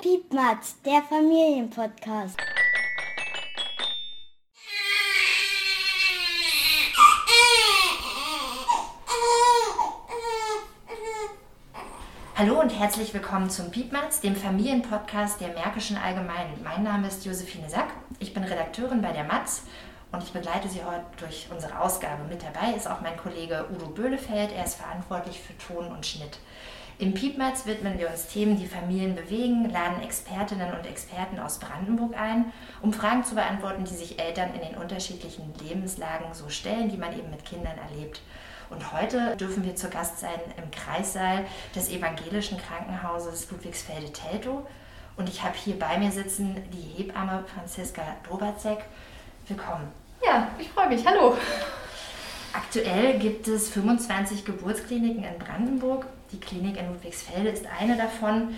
Piepmatz, 0.00 0.80
der 0.82 1.02
Familienpodcast. 1.02 2.38
Hallo 12.36 12.60
und 12.60 12.70
herzlich 12.70 13.12
willkommen 13.12 13.50
zum 13.50 13.70
Piepmatz, 13.70 14.20
dem 14.20 14.34
Familienpodcast 14.34 15.40
der 15.40 15.48
Märkischen 15.48 15.98
Allgemeinen. 15.98 16.62
Mein 16.62 16.84
Name 16.84 17.08
ist 17.08 17.26
Josephine 17.26 17.68
Sack, 17.68 17.88
ich 18.18 18.32
bin 18.32 18.44
Redakteurin 18.44 19.02
bei 19.02 19.12
der 19.12 19.24
Matz 19.24 19.64
und 20.12 20.22
ich 20.22 20.32
begleite 20.32 20.68
Sie 20.68 20.84
heute 20.84 21.04
durch 21.18 21.48
unsere 21.50 21.80
Ausgabe. 21.80 22.24
Mit 22.28 22.42
dabei 22.42 22.72
ist 22.74 22.88
auch 22.90 23.00
mein 23.00 23.16
Kollege 23.16 23.66
Udo 23.74 23.86
Böhlefeld, 23.86 24.52
er 24.52 24.64
ist 24.64 24.76
verantwortlich 24.76 25.40
für 25.40 25.56
Ton 25.58 25.88
und 25.88 26.06
Schnitt. 26.06 26.38
Im 27.00 27.14
Piepmatz 27.14 27.64
widmen 27.64 27.96
wir 27.96 28.10
uns 28.10 28.26
Themen, 28.26 28.58
die 28.58 28.66
Familien 28.66 29.14
bewegen, 29.14 29.70
laden 29.70 30.02
Expertinnen 30.02 30.72
und 30.72 30.84
Experten 30.84 31.38
aus 31.38 31.60
Brandenburg 31.60 32.18
ein, 32.18 32.52
um 32.82 32.92
Fragen 32.92 33.22
zu 33.22 33.36
beantworten, 33.36 33.84
die 33.84 33.94
sich 33.94 34.18
Eltern 34.18 34.52
in 34.52 34.60
den 34.60 34.76
unterschiedlichen 34.76 35.54
Lebenslagen 35.62 36.34
so 36.34 36.48
stellen, 36.48 36.88
die 36.90 36.96
man 36.96 37.16
eben 37.16 37.30
mit 37.30 37.44
Kindern 37.44 37.78
erlebt. 37.78 38.20
Und 38.68 38.92
heute 38.92 39.36
dürfen 39.36 39.64
wir 39.64 39.76
zu 39.76 39.88
Gast 39.88 40.18
sein 40.18 40.40
im 40.56 40.70
Kreissaal 40.72 41.46
des 41.74 41.88
Evangelischen 41.88 42.58
Krankenhauses 42.58 43.48
Ludwigsfelde-Teltow. 43.50 44.66
Und 45.16 45.28
ich 45.28 45.44
habe 45.44 45.56
hier 45.56 45.78
bei 45.78 45.98
mir 45.98 46.10
sitzen 46.10 46.56
die 46.72 47.02
Hebamme 47.02 47.44
Franziska 47.54 48.02
Dobazek. 48.28 48.80
Willkommen. 49.48 49.88
Ja, 50.22 50.48
ich 50.58 50.68
freue 50.68 50.90
mich. 50.90 51.06
Hallo. 51.06 51.34
Aktuell 52.52 53.18
gibt 53.18 53.48
es 53.48 53.70
25 53.70 54.44
Geburtskliniken 54.44 55.24
in 55.24 55.38
Brandenburg. 55.38 56.04
Die 56.32 56.38
Klinik 56.38 56.76
in 56.78 56.88
Ludwigsfelde 56.88 57.48
ist 57.48 57.64
eine 57.80 57.96
davon. 57.96 58.54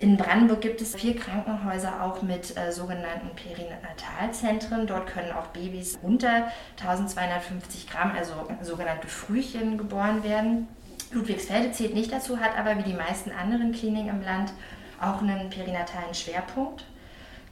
In 0.00 0.16
Brandenburg 0.16 0.60
gibt 0.60 0.80
es 0.80 0.96
vier 0.96 1.14
Krankenhäuser 1.14 2.02
auch 2.02 2.22
mit 2.22 2.56
äh, 2.56 2.72
sogenannten 2.72 3.30
Perinatalzentren. 3.36 4.88
Dort 4.88 5.06
können 5.06 5.30
auch 5.30 5.46
Babys 5.48 6.00
unter 6.02 6.50
1250 6.80 7.88
Gramm, 7.88 8.10
also 8.16 8.32
sogenannte 8.60 9.06
Frühchen, 9.06 9.78
geboren 9.78 10.24
werden. 10.24 10.66
Ludwigsfelde 11.12 11.70
zählt 11.70 11.94
nicht 11.94 12.12
dazu, 12.12 12.40
hat 12.40 12.58
aber 12.58 12.76
wie 12.78 12.90
die 12.90 12.96
meisten 12.96 13.30
anderen 13.30 13.70
Kliniken 13.70 14.08
im 14.08 14.22
Land 14.22 14.52
auch 15.00 15.22
einen 15.22 15.48
perinatalen 15.48 16.12
Schwerpunkt. 16.12 16.84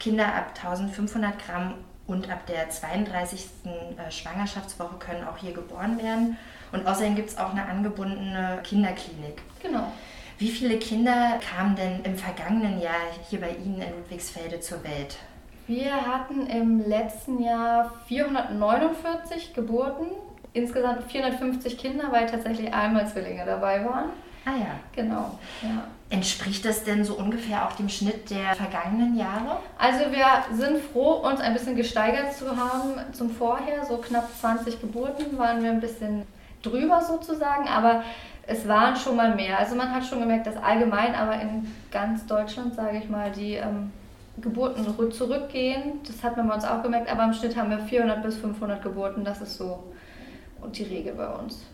Kinder 0.01 0.35
ab 0.35 0.55
1500 0.57 1.39
Gramm 1.39 1.75
und 2.07 2.31
ab 2.31 2.47
der 2.47 2.69
32. 2.71 3.47
Äh, 3.65 4.11
Schwangerschaftswoche 4.11 4.97
können 4.99 5.27
auch 5.27 5.39
hier 5.39 5.53
geboren 5.53 6.03
werden. 6.03 6.37
Und 6.73 6.87
außerdem 6.87 7.15
gibt 7.15 7.31
es 7.31 7.39
auch 7.39 7.51
eine 7.51 7.67
angebundene 7.67 8.61
Kinderklinik. 8.65 9.43
Genau. 9.63 9.93
Wie 10.39 10.49
viele 10.49 10.79
Kinder 10.79 11.39
kamen 11.39 11.77
denn 11.77 12.03
im 12.05 12.17
vergangenen 12.17 12.81
Jahr 12.81 12.95
hier 13.29 13.41
bei 13.41 13.51
Ihnen 13.51 13.81
in 13.81 13.91
Ludwigsfelde 13.91 14.61
zur 14.61 14.83
Welt? 14.83 15.17
Wir 15.69 15.95
hatten 15.95 16.47
im 16.49 16.89
letzten 16.89 17.43
Jahr 17.43 17.93
449 18.09 19.55
Geburten, 19.55 20.07
insgesamt 20.53 21.05
450 21.05 21.79
Kinder, 21.79 22.11
weil 22.11 22.27
tatsächlich 22.27 22.75
einmal 22.75 23.07
Zwillinge 23.07 23.45
dabei 23.47 23.85
waren. 23.85 24.11
Ah 24.45 24.57
ja. 24.59 24.81
Genau, 24.95 25.39
ja. 25.63 25.85
Entspricht 26.11 26.65
das 26.65 26.85
denn 26.85 27.05
so 27.05 27.15
ungefähr 27.15 27.67
auch 27.67 27.73
dem 27.73 27.89
Schnitt 27.89 28.31
der 28.31 28.55
vergangenen 28.55 29.17
Jahre? 29.17 29.59
Also 29.79 30.11
wir 30.11 30.27
sind 30.53 30.83
froh, 30.83 31.23
uns 31.27 31.41
ein 31.41 31.55
bisschen 31.55 31.77
gesteigert 31.77 32.35
zu 32.35 32.57
haben 32.57 33.01
zum 33.13 33.31
Vorher. 33.31 33.85
So 33.87 33.97
knapp 33.97 34.29
20 34.41 34.81
Geburten 34.81 35.39
waren 35.39 35.63
wir 35.63 35.71
ein 35.71 35.81
bisschen 35.81 36.27
drüber 36.63 37.01
sozusagen, 37.01 37.69
aber 37.69 38.03
es 38.47 38.67
waren 38.69 38.97
schon 38.97 39.17
mal 39.17 39.35
mehr. 39.35 39.59
Also 39.59 39.75
man 39.75 39.91
hat 39.91 40.05
schon 40.05 40.21
gemerkt, 40.21 40.47
dass 40.47 40.57
allgemein, 40.57 41.15
aber 41.15 41.41
in 41.41 41.73
ganz 41.91 42.27
Deutschland, 42.27 42.75
sage 42.75 42.99
ich 42.99 43.09
mal, 43.09 43.31
die 43.31 43.55
ähm, 43.55 43.93
Geburten 44.41 44.85
zurückgehen. 45.13 46.01
Das 46.07 46.23
hat 46.23 46.37
man 46.37 46.49
bei 46.49 46.55
uns 46.55 46.65
auch 46.65 46.83
gemerkt, 46.83 47.11
aber 47.11 47.25
im 47.25 47.33
Schnitt 47.33 47.57
haben 47.57 47.71
wir 47.71 47.79
400 47.79 48.23
bis 48.23 48.37
500 48.37 48.83
Geburten. 48.83 49.25
Das 49.25 49.41
ist 49.41 49.57
so 49.57 49.85
die 50.75 50.85
Regel 50.85 51.15
bei 51.15 51.29
uns. 51.29 51.65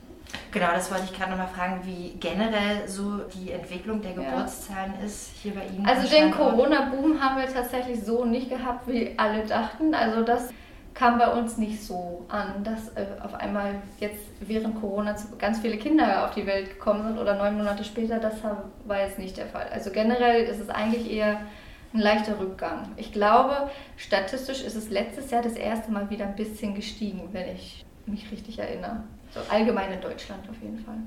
Genau, 0.51 0.69
das 0.73 0.91
wollte 0.91 1.05
ich 1.05 1.13
gerade 1.13 1.31
nochmal 1.31 1.49
fragen, 1.49 1.81
wie 1.85 2.17
generell 2.19 2.87
so 2.87 3.19
die 3.35 3.53
Entwicklung 3.53 4.01
der 4.01 4.13
Geburtszahlen 4.13 4.95
ja. 4.99 5.07
ist 5.07 5.31
hier 5.43 5.55
bei 5.55 5.67
Ihnen. 5.67 5.87
Also 5.87 6.09
den 6.09 6.31
Corona-Boom 6.31 7.21
haben 7.21 7.37
wir 7.41 7.53
tatsächlich 7.53 8.03
so 8.03 8.25
nicht 8.25 8.49
gehabt, 8.49 8.89
wie 8.89 9.15
alle 9.17 9.45
dachten. 9.45 9.95
Also 9.95 10.23
das 10.23 10.49
kam 10.95 11.19
bei 11.19 11.31
uns 11.31 11.59
nicht 11.59 11.83
so 11.83 12.25
an, 12.29 12.65
dass 12.65 12.89
äh, 12.97 13.07
auf 13.23 13.35
einmal 13.35 13.77
jetzt 14.01 14.25
während 14.41 14.81
Corona 14.81 15.15
ganz 15.39 15.61
viele 15.61 15.77
Kinder 15.77 16.25
auf 16.25 16.35
die 16.35 16.47
Welt 16.47 16.71
gekommen 16.71 17.05
sind 17.05 17.19
oder 17.19 17.35
neun 17.35 17.57
Monate 17.57 17.85
später. 17.85 18.19
Das 18.19 18.35
war 18.43 19.01
jetzt 19.01 19.19
nicht 19.19 19.37
der 19.37 19.47
Fall. 19.47 19.69
Also 19.73 19.91
generell 19.91 20.45
ist 20.45 20.61
es 20.61 20.71
eigentlich 20.71 21.11
eher 21.11 21.41
ein 21.95 22.01
leichter 22.01 22.41
Rückgang. 22.41 22.93
Ich 22.97 23.13
glaube, 23.13 23.71
statistisch 23.97 24.63
ist 24.63 24.75
es 24.75 24.91
letztes 24.91 25.31
Jahr 25.31 25.43
das 25.43 25.55
erste 25.55 25.93
Mal 25.93 26.11
wieder 26.11 26.27
ein 26.27 26.37
bisschen 26.37 26.75
gestiegen, 26.75 27.29
wenn 27.33 27.55
ich 27.55 27.85
mich 28.07 28.31
richtig 28.33 28.59
erinnere. 28.59 29.05
So 29.47 29.53
allgemein 29.53 29.93
in 29.93 30.01
Deutschland 30.01 30.49
auf 30.49 30.57
jeden 30.63 30.79
Fall. 30.85 30.99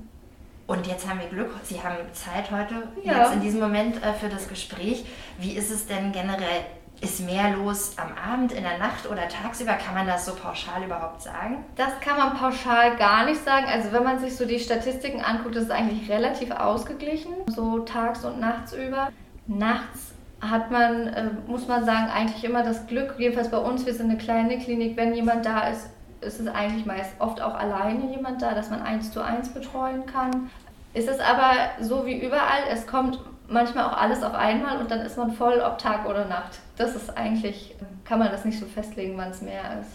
Und 0.68 0.88
jetzt 0.88 1.10
haben 1.10 1.20
wir 1.20 1.28
Glück, 1.28 1.52
Sie 1.64 1.82
haben 1.82 1.98
Zeit 2.14 2.50
heute, 2.50 2.76
ja. 3.04 3.24
jetzt 3.24 3.34
in 3.34 3.42
diesem 3.42 3.60
Moment 3.60 3.98
äh, 3.98 4.14
für 4.14 4.30
das 4.30 4.48
Gespräch. 4.48 5.06
Wie 5.38 5.54
ist 5.54 5.70
es 5.70 5.86
denn 5.86 6.12
generell 6.12 6.62
ist 7.02 7.20
mehr 7.26 7.50
los 7.58 7.96
am 7.98 8.14
Abend, 8.16 8.52
in 8.52 8.64
der 8.64 8.78
Nacht 8.78 9.10
oder 9.10 9.28
tagsüber? 9.28 9.74
Kann 9.74 9.96
man 9.96 10.06
das 10.06 10.26
so 10.26 10.36
pauschal 10.36 10.84
überhaupt 10.84 11.22
sagen? 11.24 11.66
Das 11.76 12.00
kann 12.00 12.16
man 12.16 12.38
pauschal 12.38 12.96
gar 12.96 13.26
nicht 13.26 13.44
sagen. 13.44 13.66
Also 13.66 13.92
wenn 13.92 14.04
man 14.04 14.20
sich 14.20 14.36
so 14.36 14.46
die 14.46 14.60
Statistiken 14.60 15.22
anguckt, 15.22 15.56
ist 15.56 15.64
es 15.66 15.72
eigentlich 15.72 16.10
relativ 16.10 16.52
ausgeglichen, 16.52 17.34
so 17.48 17.80
tags 17.80 18.24
und 18.24 18.40
nachts 18.40 18.74
über. 18.74 19.10
Nachts 19.48 20.14
hat 20.42 20.72
man, 20.72 21.08
äh, 21.08 21.30
muss 21.48 21.68
man 21.68 21.86
sagen, 21.86 22.10
eigentlich 22.10 22.44
immer 22.44 22.64
das 22.64 22.88
Glück, 22.88 23.16
jedenfalls 23.18 23.50
bei 23.50 23.58
uns, 23.58 23.86
wir 23.86 23.94
sind 23.94 24.10
eine 24.10 24.18
kleine 24.18 24.58
Klinik, 24.60 24.96
wenn 24.96 25.14
jemand 25.14 25.46
da 25.46 25.68
ist, 25.70 25.90
ist 26.22 26.40
es 26.40 26.48
eigentlich 26.48 26.86
meist 26.86 27.14
oft 27.20 27.42
auch 27.42 27.56
alleine 27.56 28.10
jemand 28.10 28.42
da, 28.42 28.54
dass 28.54 28.70
man 28.70 28.82
eins 28.82 29.12
zu 29.12 29.22
eins 29.22 29.50
betreuen 29.50 30.06
kann. 30.06 30.50
Ist 30.94 31.10
es 31.10 31.20
aber 31.20 31.54
so 31.80 32.06
wie 32.06 32.20
überall, 32.22 32.64
es 32.70 32.86
kommt 32.86 33.20
manchmal 33.48 33.86
auch 33.86 33.98
alles 33.98 34.24
auf 34.24 34.34
einmal 34.34 34.78
und 34.78 34.92
dann 34.92 35.02
ist 35.02 35.18
man 35.18 35.34
voll, 35.34 35.62
ob 35.62 35.78
Tag 35.78 36.08
oder 36.08 36.26
Nacht. 36.26 36.60
Das 36.78 36.96
ist 36.96 37.16
eigentlich, 37.18 37.76
kann 38.06 38.20
man 38.20 38.32
das 38.32 38.46
nicht 38.46 38.60
so 38.60 38.66
festlegen, 38.66 39.18
wann 39.18 39.32
es 39.32 39.42
mehr 39.42 39.80
ist. 39.82 39.92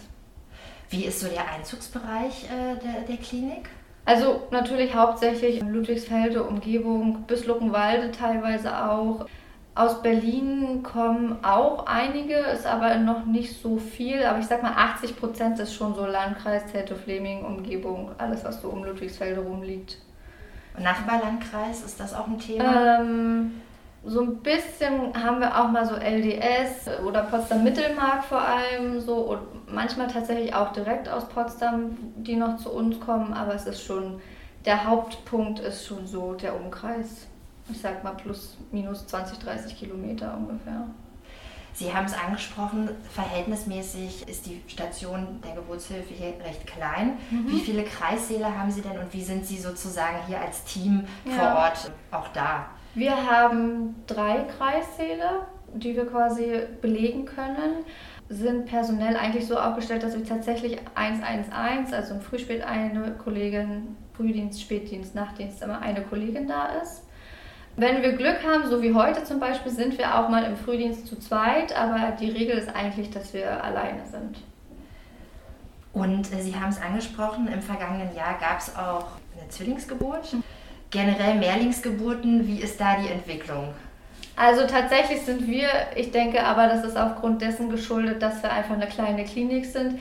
Wie 0.89 1.05
ist 1.05 1.19
so 1.19 1.27
der 1.27 1.49
Einzugsbereich 1.51 2.45
äh, 2.45 2.75
der, 2.79 3.01
der 3.07 3.17
Klinik? 3.17 3.69
Also 4.05 4.47
natürlich 4.51 4.95
hauptsächlich 4.95 5.61
Ludwigsfelde, 5.61 6.43
Umgebung, 6.43 7.23
bis 7.23 7.45
Luckenwalde 7.45 8.11
teilweise 8.11 8.85
auch. 8.85 9.25
Aus 9.77 10.01
Berlin 10.01 10.81
kommen 10.81 11.37
auch 11.43 11.85
einige, 11.85 12.33
ist 12.33 12.65
aber 12.65 12.95
noch 12.95 13.25
nicht 13.25 13.61
so 13.61 13.77
viel. 13.77 14.23
Aber 14.25 14.39
ich 14.39 14.47
sag 14.47 14.63
mal, 14.63 14.73
80 14.75 15.19
Prozent 15.19 15.59
ist 15.59 15.75
schon 15.75 15.93
so 15.93 16.07
Landkreis, 16.07 16.65
Teltow-Fleming, 16.71 17.45
Umgebung, 17.45 18.09
alles, 18.17 18.43
was 18.43 18.59
so 18.59 18.69
um 18.69 18.83
Ludwigsfelde 18.83 19.39
rumliegt. 19.39 19.99
Nachbarlandkreis, 20.79 21.83
ist 21.83 21.99
das 21.99 22.15
auch 22.15 22.25
ein 22.25 22.39
Thema? 22.39 23.01
Ähm, 23.01 23.61
so 24.03 24.21
ein 24.21 24.37
bisschen 24.37 25.13
haben 25.13 25.41
wir 25.41 25.55
auch 25.55 25.69
mal 25.69 25.85
so 25.85 25.95
LDS 25.95 26.99
oder 27.05 27.21
Potsdam 27.21 27.63
Mittelmark 27.63 28.23
vor 28.23 28.41
allem 28.41 28.99
so 28.99 29.15
und 29.15 29.71
manchmal 29.71 30.07
tatsächlich 30.07 30.55
auch 30.55 30.71
direkt 30.71 31.07
aus 31.07 31.27
Potsdam, 31.29 31.97
die 32.15 32.35
noch 32.35 32.57
zu 32.57 32.71
uns 32.71 32.99
kommen, 32.99 33.33
aber 33.33 33.53
es 33.53 33.67
ist 33.67 33.83
schon, 33.83 34.21
der 34.65 34.85
Hauptpunkt 34.85 35.59
ist 35.59 35.85
schon 35.85 36.07
so 36.07 36.33
der 36.33 36.55
Umkreis. 36.55 37.27
Ich 37.69 37.79
sag 37.81 38.03
mal 38.03 38.13
plus 38.13 38.57
minus 38.71 39.05
20, 39.07 39.39
30 39.39 39.77
Kilometer 39.77 40.35
ungefähr. 40.37 40.87
Sie 41.73 41.93
haben 41.93 42.05
es 42.05 42.13
angesprochen, 42.13 42.89
verhältnismäßig 43.11 44.27
ist 44.27 44.47
die 44.47 44.63
Station 44.67 45.39
der 45.45 45.53
Geburtshilfe 45.53 46.11
hier 46.11 46.33
recht 46.43 46.65
klein. 46.65 47.19
Mhm. 47.29 47.51
Wie 47.51 47.59
viele 47.59 47.83
Kreissäle 47.83 48.57
haben 48.57 48.71
Sie 48.71 48.81
denn 48.81 48.97
und 48.97 49.13
wie 49.13 49.23
sind 49.23 49.45
Sie 49.45 49.57
sozusagen 49.57 50.17
hier 50.25 50.41
als 50.41 50.63
Team 50.63 51.05
ja. 51.25 51.33
vor 51.33 51.63
Ort 51.63 51.91
auch 52.09 52.29
da? 52.29 52.65
Wir 52.95 53.15
haben 53.15 53.95
drei 54.07 54.45
Kreissäle, 54.57 55.45
die 55.75 55.95
wir 55.95 56.07
quasi 56.07 56.61
belegen 56.81 57.25
können 57.25 57.85
sind 58.29 58.65
personell 58.65 59.15
eigentlich 59.15 59.47
so 59.47 59.57
aufgestellt, 59.57 60.03
dass 60.03 60.15
wir 60.15 60.25
tatsächlich 60.25 60.79
111, 60.95 61.93
also 61.93 62.15
im 62.15 62.21
Frühspät 62.21 62.61
eine 62.63 63.11
Kollegin, 63.13 63.95
Frühdienst, 64.13 64.61
Spätdienst, 64.61 65.15
Nachtdienst 65.15 65.61
immer 65.61 65.79
eine 65.79 66.01
Kollegin 66.01 66.47
da 66.47 66.67
ist. 66.81 67.03
Wenn 67.79 68.01
wir 68.01 68.13
Glück 68.13 68.43
haben, 68.43 68.67
so 68.67 68.81
wie 68.81 68.91
heute 68.95 69.23
zum 69.23 69.39
Beispiel, 69.39 69.71
sind 69.71 69.99
wir 69.99 70.17
auch 70.17 70.29
mal 70.29 70.43
im 70.45 70.57
Frühdienst 70.57 71.05
zu 71.05 71.15
zweit, 71.19 71.77
aber 71.77 72.17
die 72.19 72.31
Regel 72.31 72.57
ist 72.57 72.75
eigentlich, 72.75 73.11
dass 73.11 73.35
wir 73.35 73.63
alleine 73.63 74.03
sind. 74.09 74.39
Und 75.93 76.33
äh, 76.33 76.41
Sie 76.41 76.55
haben 76.55 76.69
es 76.69 76.81
angesprochen, 76.81 77.47
im 77.47 77.61
vergangenen 77.61 78.15
Jahr 78.15 78.39
gab 78.39 78.57
es 78.57 78.75
auch 78.75 79.05
eine 79.39 79.47
Zwillingsgeburt. 79.49 80.37
Generell 80.89 81.35
Mehrlingsgeburten, 81.35 82.47
wie 82.47 82.61
ist 82.61 82.81
da 82.81 82.97
die 82.99 83.09
Entwicklung? 83.09 83.75
Also 84.35 84.65
tatsächlich 84.65 85.21
sind 85.21 85.47
wir, 85.47 85.69
ich 85.95 86.09
denke 86.09 86.43
aber, 86.43 86.65
das 86.65 86.83
ist 86.83 86.97
aufgrund 86.97 87.43
dessen 87.43 87.69
geschuldet, 87.69 88.23
dass 88.23 88.41
wir 88.41 88.51
einfach 88.51 88.73
eine 88.73 88.87
kleine 88.87 89.23
Klinik 89.23 89.67
sind, 89.67 89.99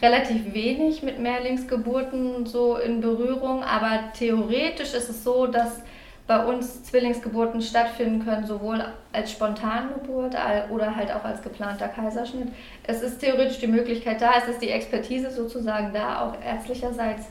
relativ 0.00 0.54
wenig 0.54 1.02
mit 1.02 1.18
Mehrlingsgeburten 1.18 2.46
so 2.46 2.76
in 2.76 3.00
Berührung, 3.00 3.64
aber 3.64 4.12
theoretisch 4.16 4.94
ist 4.94 5.10
es 5.10 5.24
so, 5.24 5.48
dass 5.48 5.82
bei 6.26 6.44
uns 6.44 6.82
Zwillingsgeburten 6.82 7.62
stattfinden 7.62 8.24
können, 8.24 8.46
sowohl 8.46 8.84
als 9.12 9.30
Spontangeburt 9.30 10.36
oder 10.70 10.96
halt 10.96 11.12
auch 11.12 11.24
als 11.24 11.40
geplanter 11.42 11.88
Kaiserschnitt. 11.88 12.48
Es 12.84 13.02
ist 13.02 13.20
theoretisch 13.20 13.60
die 13.60 13.68
Möglichkeit 13.68 14.20
da, 14.20 14.32
es 14.38 14.48
ist 14.48 14.60
die 14.60 14.70
Expertise 14.70 15.30
sozusagen 15.30 15.92
da, 15.92 16.22
auch 16.22 16.34
ärztlicherseits, 16.44 17.28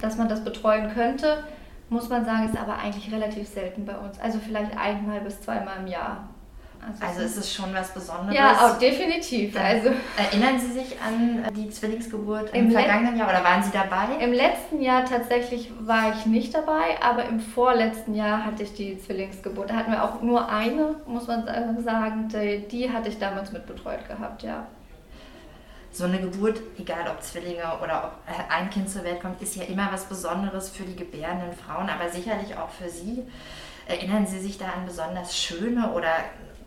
dass 0.00 0.16
man 0.16 0.28
das 0.28 0.44
betreuen 0.44 0.92
könnte. 0.94 1.42
Muss 1.88 2.08
man 2.08 2.24
sagen, 2.24 2.46
ist 2.46 2.56
aber 2.56 2.78
eigentlich 2.78 3.12
relativ 3.12 3.48
selten 3.48 3.84
bei 3.84 3.96
uns. 3.96 4.18
Also 4.20 4.38
vielleicht 4.38 4.76
einmal 4.76 5.20
bis 5.20 5.40
zweimal 5.40 5.78
im 5.80 5.86
Jahr. 5.88 6.28
Also, 6.86 7.04
also 7.04 7.20
ist 7.22 7.36
es 7.36 7.52
schon 7.52 7.74
was 7.74 7.92
Besonderes? 7.92 8.34
Ja, 8.34 8.68
auch 8.68 8.78
definitiv. 8.78 9.58
Also 9.58 9.90
Erinnern 10.16 10.60
Sie 10.60 10.72
sich 10.72 10.96
an 11.00 11.42
die 11.54 11.68
Zwillingsgeburt 11.68 12.54
im, 12.54 12.66
im 12.66 12.70
vergangenen 12.70 13.16
Jahr 13.16 13.28
oder 13.28 13.42
waren 13.42 13.62
Sie 13.62 13.72
dabei? 13.72 14.22
Im 14.24 14.32
letzten 14.32 14.80
Jahr 14.80 15.04
tatsächlich 15.04 15.72
war 15.80 16.14
ich 16.14 16.26
nicht 16.26 16.54
dabei, 16.54 17.02
aber 17.02 17.24
im 17.24 17.40
vorletzten 17.40 18.14
Jahr 18.14 18.44
hatte 18.44 18.62
ich 18.62 18.74
die 18.74 18.98
Zwillingsgeburt. 19.00 19.70
Da 19.70 19.74
hatten 19.74 19.90
wir 19.90 20.04
auch 20.04 20.22
nur 20.22 20.48
eine, 20.48 20.94
muss 21.06 21.26
man 21.26 21.44
sagen. 21.82 22.28
Die, 22.28 22.68
die 22.68 22.92
hatte 22.92 23.08
ich 23.08 23.18
damals 23.18 23.50
mitbetreut 23.50 24.06
gehabt, 24.06 24.44
ja. 24.44 24.66
So 25.90 26.04
eine 26.04 26.20
Geburt, 26.20 26.60
egal 26.78 27.10
ob 27.10 27.22
Zwillinge 27.22 27.64
oder 27.82 28.04
ob 28.04 28.34
ein 28.50 28.70
Kind 28.70 28.88
zur 28.88 29.02
Welt 29.02 29.20
kommt, 29.20 29.40
ist 29.40 29.56
ja 29.56 29.64
immer 29.64 29.88
was 29.90 30.04
Besonderes 30.04 30.68
für 30.68 30.84
die 30.84 30.94
gebärenden 30.94 31.52
Frauen, 31.52 31.88
aber 31.88 32.10
sicherlich 32.10 32.56
auch 32.56 32.68
für 32.68 32.88
Sie. 32.88 33.24
Erinnern 33.88 34.26
Sie 34.26 34.38
sich 34.38 34.58
da 34.58 34.66
an 34.66 34.84
besonders 34.84 35.36
schöne 35.36 35.92
oder 35.92 36.10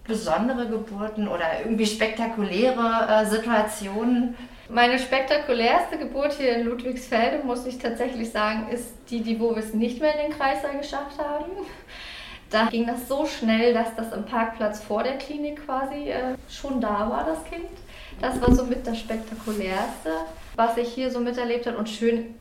besondere 0.10 0.68
Geburten 0.68 1.30
oder 1.30 1.62
irgendwie 1.64 1.86
spektakuläre 1.86 3.08
äh, 3.08 3.26
Situationen? 3.26 4.36
Meine 4.68 5.00
spektakulärste 5.00 5.98
Geburt 5.98 6.34
hier 6.34 6.58
in 6.58 6.66
Ludwigsfelde, 6.66 7.44
muss 7.46 7.66
ich 7.66 7.80
tatsächlich 7.80 8.32
sagen, 8.32 8.68
ist 8.70 8.94
die, 9.10 9.22
die 9.22 9.40
wo 9.40 9.56
wir 9.56 9.64
es 9.64 9.74
nicht 9.74 10.02
mehr 10.02 10.14
in 10.20 10.30
den 10.30 10.38
Kreißsaal 10.38 10.78
geschafft 10.78 11.18
haben. 11.18 11.52
Da 12.50 12.66
ging 12.66 12.86
das 12.86 13.08
so 13.08 13.26
schnell, 13.26 13.74
dass 13.74 13.96
das 13.96 14.12
im 14.12 14.26
Parkplatz 14.26 14.82
vor 14.82 15.04
der 15.04 15.18
Klinik 15.18 15.66
quasi 15.66 16.10
äh, 16.10 16.36
schon 16.50 16.82
da 16.82 17.10
war, 17.10 17.26
das 17.26 17.44
Kind. 17.46 17.70
Das 18.20 18.42
war 18.42 18.54
somit 18.54 18.86
das 18.86 19.00
spektakulärste, 19.00 20.12
was 20.56 20.76
ich 20.78 20.90
hier 20.90 21.10
so 21.10 21.20
miterlebt 21.20 21.68
habe. 21.68 21.78
Und 21.78 21.88
schön 21.88 22.36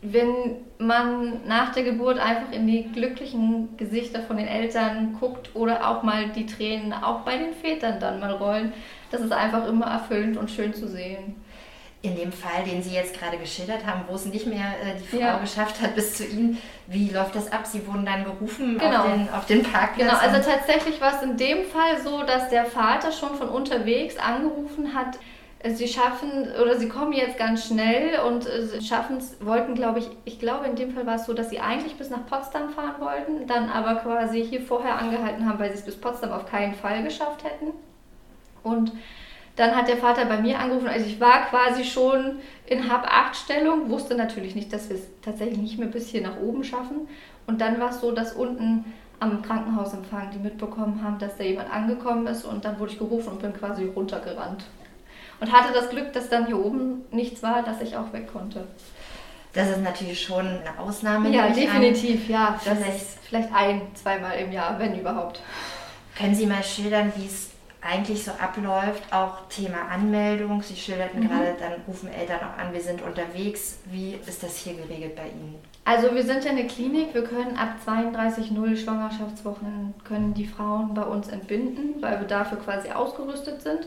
wenn 0.00 0.56
man 0.78 1.46
nach 1.46 1.72
der 1.72 1.82
Geburt 1.82 2.18
einfach 2.18 2.52
in 2.52 2.66
die 2.66 2.84
glücklichen 2.92 3.76
Gesichter 3.76 4.22
von 4.22 4.36
den 4.36 4.46
Eltern 4.46 5.16
guckt 5.18 5.50
oder 5.54 5.88
auch 5.88 6.04
mal 6.04 6.28
die 6.28 6.46
Tränen 6.46 6.92
auch 6.92 7.20
bei 7.20 7.36
den 7.36 7.52
Vätern 7.52 7.98
dann 7.98 8.20
mal 8.20 8.32
rollen, 8.32 8.72
das 9.10 9.20
ist 9.20 9.32
einfach 9.32 9.66
immer 9.66 9.86
erfüllend 9.86 10.36
und 10.36 10.50
schön 10.50 10.72
zu 10.72 10.86
sehen. 10.86 11.36
In 12.00 12.14
dem 12.14 12.30
Fall, 12.30 12.62
den 12.64 12.80
Sie 12.80 12.94
jetzt 12.94 13.18
gerade 13.18 13.38
geschildert 13.38 13.84
haben, 13.84 14.02
wo 14.06 14.14
es 14.14 14.24
nicht 14.24 14.46
mehr 14.46 14.66
äh, 14.80 15.00
die 15.00 15.16
Frau 15.16 15.18
ja. 15.18 15.38
geschafft 15.38 15.82
hat 15.82 15.96
bis 15.96 16.16
zu 16.16 16.24
Ihnen, 16.24 16.58
wie 16.86 17.10
läuft 17.10 17.34
das 17.34 17.50
ab? 17.50 17.66
Sie 17.66 17.84
wurden 17.88 18.06
dann 18.06 18.22
gerufen 18.22 18.78
genau. 18.78 19.00
auf, 19.00 19.04
den, 19.04 19.28
auf 19.30 19.46
den 19.46 19.62
Parkplatz? 19.64 20.08
Genau, 20.08 20.16
also 20.16 20.48
tatsächlich 20.48 21.00
war 21.00 21.16
es 21.16 21.22
in 21.22 21.36
dem 21.36 21.64
Fall 21.64 22.00
so, 22.04 22.22
dass 22.22 22.50
der 22.50 22.66
Vater 22.66 23.10
schon 23.10 23.34
von 23.34 23.48
unterwegs 23.48 24.16
angerufen 24.16 24.94
hat, 24.94 25.18
sie 25.66 25.88
schaffen 25.88 26.48
oder 26.62 26.78
sie 26.78 26.88
kommen 26.88 27.12
jetzt 27.12 27.36
ganz 27.36 27.66
schnell 27.66 28.20
und 28.20 28.46
äh, 28.46 28.80
schaffen 28.80 29.16
es, 29.16 29.44
wollten, 29.44 29.74
glaube 29.74 29.98
ich, 29.98 30.08
ich 30.24 30.38
glaube 30.38 30.66
in 30.66 30.76
dem 30.76 30.92
Fall 30.92 31.06
war 31.06 31.16
es 31.16 31.26
so, 31.26 31.32
dass 31.32 31.50
sie 31.50 31.58
eigentlich 31.58 31.96
bis 31.96 32.10
nach 32.10 32.26
Potsdam 32.26 32.70
fahren 32.70 33.00
wollten, 33.00 33.46
dann 33.48 33.68
aber 33.68 33.96
quasi 33.96 34.44
hier 34.44 34.60
vorher 34.60 34.98
angehalten 34.98 35.48
haben, 35.48 35.58
weil 35.58 35.70
sie 35.70 35.78
es 35.78 35.84
bis 35.84 35.96
Potsdam 35.96 36.32
auf 36.32 36.46
keinen 36.46 36.74
Fall 36.74 37.02
geschafft 37.02 37.42
hätten. 37.42 37.72
Und 38.62 38.92
dann 39.56 39.74
hat 39.74 39.88
der 39.88 39.96
Vater 39.96 40.26
bei 40.26 40.40
mir 40.40 40.60
angerufen, 40.60 40.86
also 40.86 41.06
ich 41.06 41.18
war 41.18 41.46
quasi 41.46 41.82
schon 41.82 42.38
in 42.66 42.88
Hab-8-Stellung, 42.88 43.90
wusste 43.90 44.14
natürlich 44.14 44.54
nicht, 44.54 44.72
dass 44.72 44.88
wir 44.88 44.96
es 44.96 45.08
tatsächlich 45.22 45.58
nicht 45.58 45.78
mehr 45.78 45.88
bis 45.88 46.08
hier 46.08 46.20
nach 46.22 46.38
oben 46.40 46.62
schaffen. 46.62 47.08
Und 47.48 47.60
dann 47.60 47.80
war 47.80 47.90
es 47.90 48.00
so, 48.00 48.12
dass 48.12 48.34
unten 48.34 48.84
am 49.18 49.42
Krankenhausempfang 49.42 50.30
die 50.32 50.38
mitbekommen 50.38 51.02
haben, 51.02 51.18
dass 51.18 51.36
da 51.36 51.42
jemand 51.42 51.72
angekommen 51.72 52.28
ist 52.28 52.44
und 52.44 52.64
dann 52.64 52.78
wurde 52.78 52.92
ich 52.92 52.98
gerufen 53.00 53.30
und 53.30 53.42
bin 53.42 53.52
quasi 53.52 53.86
runtergerannt 53.86 54.64
und 55.40 55.52
hatte 55.52 55.72
das 55.72 55.90
Glück, 55.90 56.12
dass 56.12 56.28
dann 56.28 56.46
hier 56.46 56.58
oben 56.58 57.04
nichts 57.10 57.42
war, 57.42 57.62
dass 57.62 57.80
ich 57.80 57.96
auch 57.96 58.12
weg 58.12 58.32
konnte. 58.32 58.66
Das 59.52 59.70
ist 59.70 59.82
natürlich 59.82 60.22
schon 60.22 60.46
eine 60.46 60.78
Ausnahme. 60.78 61.30
Ja, 61.30 61.48
definitiv, 61.48 62.26
an. 62.26 62.30
ja. 62.30 62.60
Das 62.64 62.78
vielleicht, 62.78 62.96
ist 62.96 63.18
vielleicht 63.24 63.54
ein, 63.54 63.82
zweimal 63.94 64.38
im 64.38 64.52
Jahr, 64.52 64.78
wenn 64.78 64.98
überhaupt. 64.98 65.40
Können 66.16 66.34
Sie 66.34 66.46
mal 66.46 66.62
schildern, 66.62 67.12
wie 67.16 67.26
es 67.26 67.50
eigentlich 67.80 68.24
so 68.24 68.32
abläuft, 68.32 69.12
auch 69.12 69.48
Thema 69.48 69.88
Anmeldung. 69.90 70.62
Sie 70.62 70.76
schilderten 70.76 71.20
mhm. 71.20 71.28
gerade, 71.28 71.54
dann 71.58 71.72
rufen 71.86 72.12
Eltern 72.12 72.40
auch 72.40 72.58
an, 72.58 72.72
wir 72.72 72.80
sind 72.80 73.02
unterwegs. 73.02 73.78
Wie 73.86 74.18
ist 74.26 74.42
das 74.42 74.56
hier 74.56 74.74
geregelt 74.74 75.16
bei 75.16 75.28
Ihnen? 75.28 75.54
Also 75.84 76.14
wir 76.14 76.22
sind 76.22 76.44
ja 76.44 76.50
eine 76.50 76.66
Klinik, 76.66 77.14
wir 77.14 77.24
können 77.24 77.56
ab 77.56 77.76
32.0 77.86 78.76
Schwangerschaftswochen 78.76 79.94
können 80.04 80.34
die 80.34 80.46
Frauen 80.46 80.92
bei 80.92 81.02
uns 81.02 81.28
entbinden, 81.28 82.02
weil 82.02 82.20
wir 82.20 82.26
dafür 82.26 82.58
quasi 82.58 82.90
ausgerüstet 82.90 83.62
sind. 83.62 83.86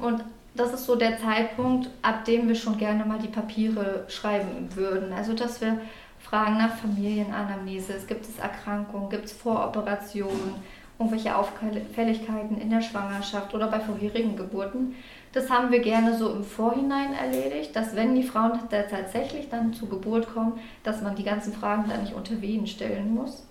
Und 0.00 0.22
das 0.54 0.72
ist 0.72 0.84
so 0.84 0.96
der 0.96 1.18
Zeitpunkt, 1.18 1.88
ab 2.02 2.24
dem 2.24 2.48
wir 2.48 2.54
schon 2.54 2.76
gerne 2.76 3.04
mal 3.04 3.18
die 3.18 3.28
Papiere 3.28 4.04
schreiben 4.08 4.68
würden. 4.74 5.12
Also 5.12 5.32
dass 5.32 5.60
wir 5.60 5.80
fragen 6.20 6.58
nach 6.58 6.76
Familienanamnese, 6.76 7.94
gibt 8.06 8.26
es 8.26 8.38
Erkrankungen, 8.38 9.08
gibt 9.08 9.26
es 9.26 9.32
Voroperationen, 9.32 10.54
irgendwelche 10.98 11.36
Auffälligkeiten 11.36 12.60
in 12.60 12.70
der 12.70 12.82
Schwangerschaft 12.82 13.54
oder 13.54 13.68
bei 13.68 13.80
vorherigen 13.80 14.36
Geburten. 14.36 14.94
Das 15.32 15.50
haben 15.50 15.72
wir 15.72 15.80
gerne 15.80 16.16
so 16.16 16.30
im 16.30 16.44
Vorhinein 16.44 17.14
erledigt, 17.14 17.74
dass 17.74 17.96
wenn 17.96 18.14
die 18.14 18.22
Frauen 18.22 18.60
tatsächlich 18.68 19.48
dann 19.48 19.72
zur 19.72 19.88
Geburt 19.88 20.32
kommen, 20.32 20.60
dass 20.84 21.00
man 21.00 21.16
die 21.16 21.24
ganzen 21.24 21.54
Fragen 21.54 21.88
dann 21.88 22.02
nicht 22.02 22.14
unter 22.14 22.40
Wehen 22.42 22.66
stellen 22.66 23.14
muss, 23.14 23.46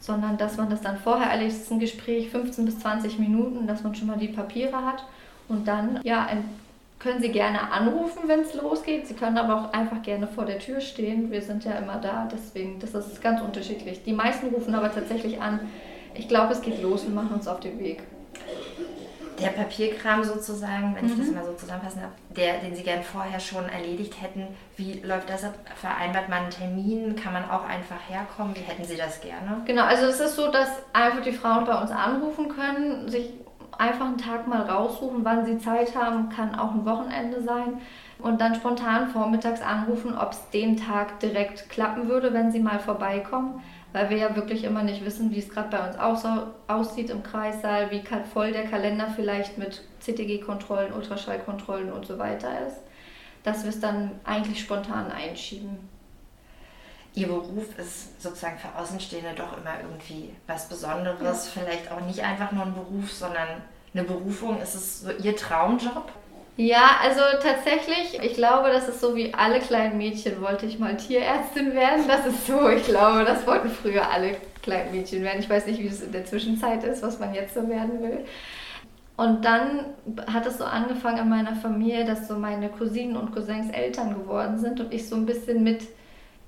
sondern 0.00 0.36
dass 0.36 0.56
man 0.56 0.68
das 0.68 0.82
dann 0.82 0.98
vorher 0.98 1.30
erledigt. 1.30 1.56
Das 1.56 1.62
ist 1.66 1.72
ein 1.72 1.78
Gespräch 1.78 2.30
15 2.30 2.64
bis 2.64 2.80
20 2.80 3.20
Minuten, 3.20 3.68
dass 3.68 3.84
man 3.84 3.94
schon 3.94 4.08
mal 4.08 4.18
die 4.18 4.28
Papiere 4.28 4.84
hat 4.84 5.04
und 5.48 5.68
dann, 5.68 6.00
ja, 6.02 6.26
können 7.04 7.20
Sie 7.20 7.28
gerne 7.28 7.70
anrufen, 7.70 8.22
wenn 8.26 8.40
es 8.40 8.54
losgeht. 8.54 9.06
Sie 9.06 9.14
können 9.14 9.36
aber 9.36 9.56
auch 9.60 9.72
einfach 9.74 10.02
gerne 10.02 10.26
vor 10.26 10.46
der 10.46 10.58
Tür 10.58 10.80
stehen. 10.80 11.30
Wir 11.30 11.42
sind 11.42 11.64
ja 11.64 11.72
immer 11.72 11.96
da, 11.96 12.26
deswegen, 12.32 12.80
das 12.80 12.94
ist 12.94 13.22
ganz 13.22 13.42
unterschiedlich. 13.42 14.02
Die 14.04 14.14
meisten 14.14 14.48
rufen 14.48 14.74
aber 14.74 14.90
tatsächlich 14.92 15.40
an. 15.40 15.60
Ich 16.14 16.28
glaube, 16.28 16.54
es 16.54 16.62
geht 16.62 16.80
los, 16.82 17.06
wir 17.06 17.14
machen 17.14 17.34
uns 17.34 17.46
auf 17.46 17.60
den 17.60 17.78
Weg. 17.78 18.02
Der 19.38 19.48
Papierkram 19.48 20.24
sozusagen, 20.24 20.94
wenn 20.94 21.04
mhm. 21.04 21.12
ich 21.12 21.18
das 21.18 21.26
mhm. 21.26 21.34
mal 21.34 21.44
so 21.44 21.52
zusammenfassen 21.54 22.00
darf, 22.02 22.12
der, 22.34 22.60
den 22.60 22.74
Sie 22.74 22.84
gerne 22.84 23.02
vorher 23.02 23.40
schon 23.40 23.68
erledigt 23.68 24.22
hätten, 24.22 24.46
wie 24.76 25.00
läuft 25.00 25.28
das 25.28 25.44
ab? 25.44 25.54
Vereinbart 25.74 26.28
man 26.28 26.44
einen 26.44 26.50
Termin? 26.50 27.16
Kann 27.16 27.32
man 27.34 27.50
auch 27.50 27.68
einfach 27.68 27.98
herkommen? 28.08 28.54
Wie 28.54 28.60
hätten 28.60 28.84
Sie 28.84 28.96
das 28.96 29.20
gerne? 29.20 29.60
Genau, 29.66 29.82
also 29.82 30.06
es 30.06 30.20
ist 30.20 30.36
so, 30.36 30.50
dass 30.50 30.70
einfach 30.94 31.22
die 31.22 31.32
Frauen 31.32 31.66
bei 31.66 31.78
uns 31.78 31.90
anrufen 31.90 32.48
können, 32.48 33.08
sich 33.08 33.30
einfach 33.78 34.06
einen 34.06 34.18
Tag 34.18 34.46
mal 34.46 34.62
raussuchen, 34.62 35.24
wann 35.24 35.44
sie 35.44 35.58
Zeit 35.58 35.94
haben, 35.96 36.28
kann 36.28 36.54
auch 36.54 36.72
ein 36.72 36.84
Wochenende 36.84 37.42
sein. 37.42 37.80
Und 38.18 38.40
dann 38.40 38.54
spontan 38.54 39.08
vormittags 39.08 39.60
anrufen, 39.60 40.16
ob 40.16 40.32
es 40.32 40.50
den 40.50 40.76
Tag 40.76 41.20
direkt 41.20 41.68
klappen 41.68 42.08
würde, 42.08 42.32
wenn 42.32 42.52
sie 42.52 42.60
mal 42.60 42.78
vorbeikommen, 42.78 43.60
weil 43.92 44.08
wir 44.10 44.16
ja 44.16 44.36
wirklich 44.36 44.64
immer 44.64 44.82
nicht 44.82 45.04
wissen, 45.04 45.30
wie 45.32 45.38
es 45.38 45.50
gerade 45.50 45.68
bei 45.68 45.88
uns 45.88 46.24
aussieht 46.68 47.10
im 47.10 47.22
Kreissaal, 47.22 47.90
wie 47.90 48.02
voll 48.32 48.52
der 48.52 48.64
Kalender 48.64 49.08
vielleicht 49.14 49.58
mit 49.58 49.82
CTG-Kontrollen, 50.00 50.92
Ultraschallkontrollen 50.92 51.92
und 51.92 52.06
so 52.06 52.18
weiter 52.18 52.66
ist, 52.66 52.80
dass 53.42 53.64
wir 53.64 53.70
es 53.70 53.80
dann 53.80 54.12
eigentlich 54.24 54.60
spontan 54.60 55.10
einschieben. 55.10 55.93
Ihr 57.14 57.28
Beruf 57.28 57.78
ist 57.78 58.20
sozusagen 58.20 58.58
für 58.58 58.76
Außenstehende 58.76 59.34
doch 59.36 59.56
immer 59.56 59.74
irgendwie 59.82 60.30
was 60.46 60.68
Besonderes. 60.68 61.54
Ja. 61.54 61.62
Vielleicht 61.62 61.90
auch 61.90 62.00
nicht 62.00 62.20
einfach 62.20 62.50
nur 62.50 62.64
ein 62.64 62.74
Beruf, 62.74 63.12
sondern 63.12 63.62
eine 63.94 64.02
Berufung. 64.02 64.60
Ist 64.60 64.74
es 64.74 65.02
so 65.02 65.10
Ihr 65.22 65.36
Traumjob? 65.36 66.10
Ja, 66.56 66.98
also 67.02 67.20
tatsächlich, 67.42 68.20
ich 68.22 68.34
glaube, 68.34 68.70
das 68.70 68.88
ist 68.88 69.00
so 69.00 69.16
wie 69.16 69.34
alle 69.34 69.58
kleinen 69.58 69.98
Mädchen 69.98 70.40
wollte 70.40 70.66
ich 70.66 70.78
mal 70.78 70.96
Tierärztin 70.96 71.74
werden. 71.74 72.06
Das 72.06 72.26
ist 72.26 72.46
so, 72.46 72.68
ich 72.68 72.84
glaube, 72.84 73.24
das 73.24 73.46
wollten 73.46 73.70
früher 73.70 74.08
alle 74.08 74.36
kleinen 74.62 74.92
Mädchen 74.92 75.22
werden. 75.22 75.40
Ich 75.40 75.50
weiß 75.50 75.66
nicht, 75.66 75.80
wie 75.80 75.88
es 75.88 76.00
in 76.00 76.12
der 76.12 76.24
Zwischenzeit 76.24 76.84
ist, 76.84 77.02
was 77.02 77.18
man 77.18 77.34
jetzt 77.34 77.54
so 77.54 77.68
werden 77.68 78.00
will. 78.02 78.24
Und 79.16 79.44
dann 79.44 79.86
hat 80.32 80.46
es 80.46 80.58
so 80.58 80.64
angefangen 80.64 81.18
in 81.18 81.28
meiner 81.28 81.54
Familie, 81.54 82.04
dass 82.04 82.26
so 82.26 82.34
meine 82.34 82.68
Cousinen 82.68 83.16
und 83.16 83.32
Cousins 83.32 83.72
Eltern 83.72 84.14
geworden 84.14 84.58
sind 84.58 84.80
und 84.80 84.92
ich 84.92 85.08
so 85.08 85.14
ein 85.14 85.26
bisschen 85.26 85.62
mit 85.62 85.82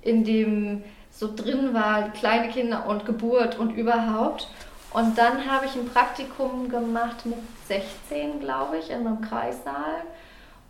in 0.07 0.25
dem 0.25 0.85
so 1.11 1.35
drin 1.35 1.73
war, 1.75 2.11
kleine 2.11 2.49
Kinder 2.49 2.87
und 2.87 3.07
Geburt 3.07 3.59
und 3.59 3.71
überhaupt. 3.73 4.49
Und 4.93 5.19
dann 5.19 5.51
habe 5.51 5.67
ich 5.67 5.75
ein 5.75 5.89
Praktikum 5.89 6.69
gemacht 6.69 7.27
mit 7.27 7.39
16, 7.67 8.41
glaube 8.41 8.79
ich, 8.79 8.91
in 8.91 9.07
einem 9.07 9.21
Kreissaal. 9.21 10.03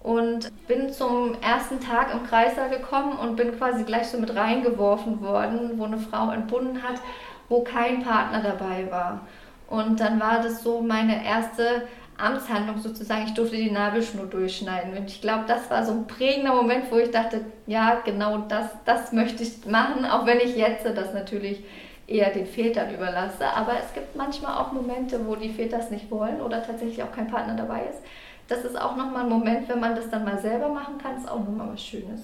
Und 0.02 0.50
bin 0.68 0.92
zum 0.92 1.34
ersten 1.40 1.80
Tag 1.80 2.12
im 2.12 2.24
Kreissaal 2.26 2.70
gekommen 2.70 3.18
und 3.18 3.36
bin 3.36 3.56
quasi 3.58 3.82
gleich 3.82 4.08
so 4.08 4.18
mit 4.18 4.34
reingeworfen 4.34 5.20
worden, 5.20 5.72
wo 5.76 5.84
eine 5.84 5.98
Frau 5.98 6.30
entbunden 6.30 6.82
hat, 6.82 7.00
wo 7.48 7.62
kein 7.62 8.04
Partner 8.04 8.40
dabei 8.40 8.88
war. 8.90 9.20
Und 9.68 9.98
dann 9.98 10.20
war 10.20 10.40
das 10.42 10.62
so 10.62 10.80
meine 10.80 11.24
erste 11.24 11.82
Amtshandlung 12.18 12.78
sozusagen. 12.78 13.26
Ich 13.26 13.34
durfte 13.34 13.56
die 13.56 13.70
Nabelschnur 13.70 14.26
durchschneiden. 14.26 14.96
Und 14.96 15.10
ich 15.10 15.20
glaube, 15.20 15.44
das 15.46 15.70
war 15.70 15.84
so 15.84 15.92
ein 15.92 16.06
prägender 16.06 16.54
Moment, 16.54 16.90
wo 16.90 16.98
ich 16.98 17.10
dachte, 17.10 17.44
ja, 17.66 18.00
genau 18.04 18.38
das, 18.48 18.70
das 18.84 19.12
möchte 19.12 19.42
ich 19.42 19.66
machen, 19.66 20.04
auch 20.04 20.26
wenn 20.26 20.40
ich 20.40 20.56
jetzt 20.56 20.86
das 20.86 21.12
natürlich 21.12 21.62
eher 22.06 22.30
den 22.30 22.46
Vätern 22.46 22.94
überlasse. 22.94 23.46
Aber 23.46 23.72
es 23.78 23.92
gibt 23.92 24.16
manchmal 24.16 24.56
auch 24.58 24.72
Momente, 24.72 25.26
wo 25.26 25.36
die 25.36 25.52
Väter 25.52 25.78
es 25.78 25.90
nicht 25.90 26.10
wollen 26.10 26.40
oder 26.40 26.62
tatsächlich 26.64 27.02
auch 27.02 27.12
kein 27.12 27.28
Partner 27.28 27.54
dabei 27.54 27.82
ist. 27.82 28.00
Das 28.48 28.64
ist 28.64 28.80
auch 28.80 28.96
nochmal 28.96 29.24
ein 29.24 29.28
Moment, 29.28 29.68
wenn 29.68 29.80
man 29.80 29.96
das 29.96 30.08
dann 30.08 30.24
mal 30.24 30.38
selber 30.38 30.68
machen 30.68 30.98
kann, 30.98 31.16
ist 31.16 31.28
auch 31.28 31.40
nochmal 31.40 31.70
was 31.72 31.82
Schönes. 31.82 32.20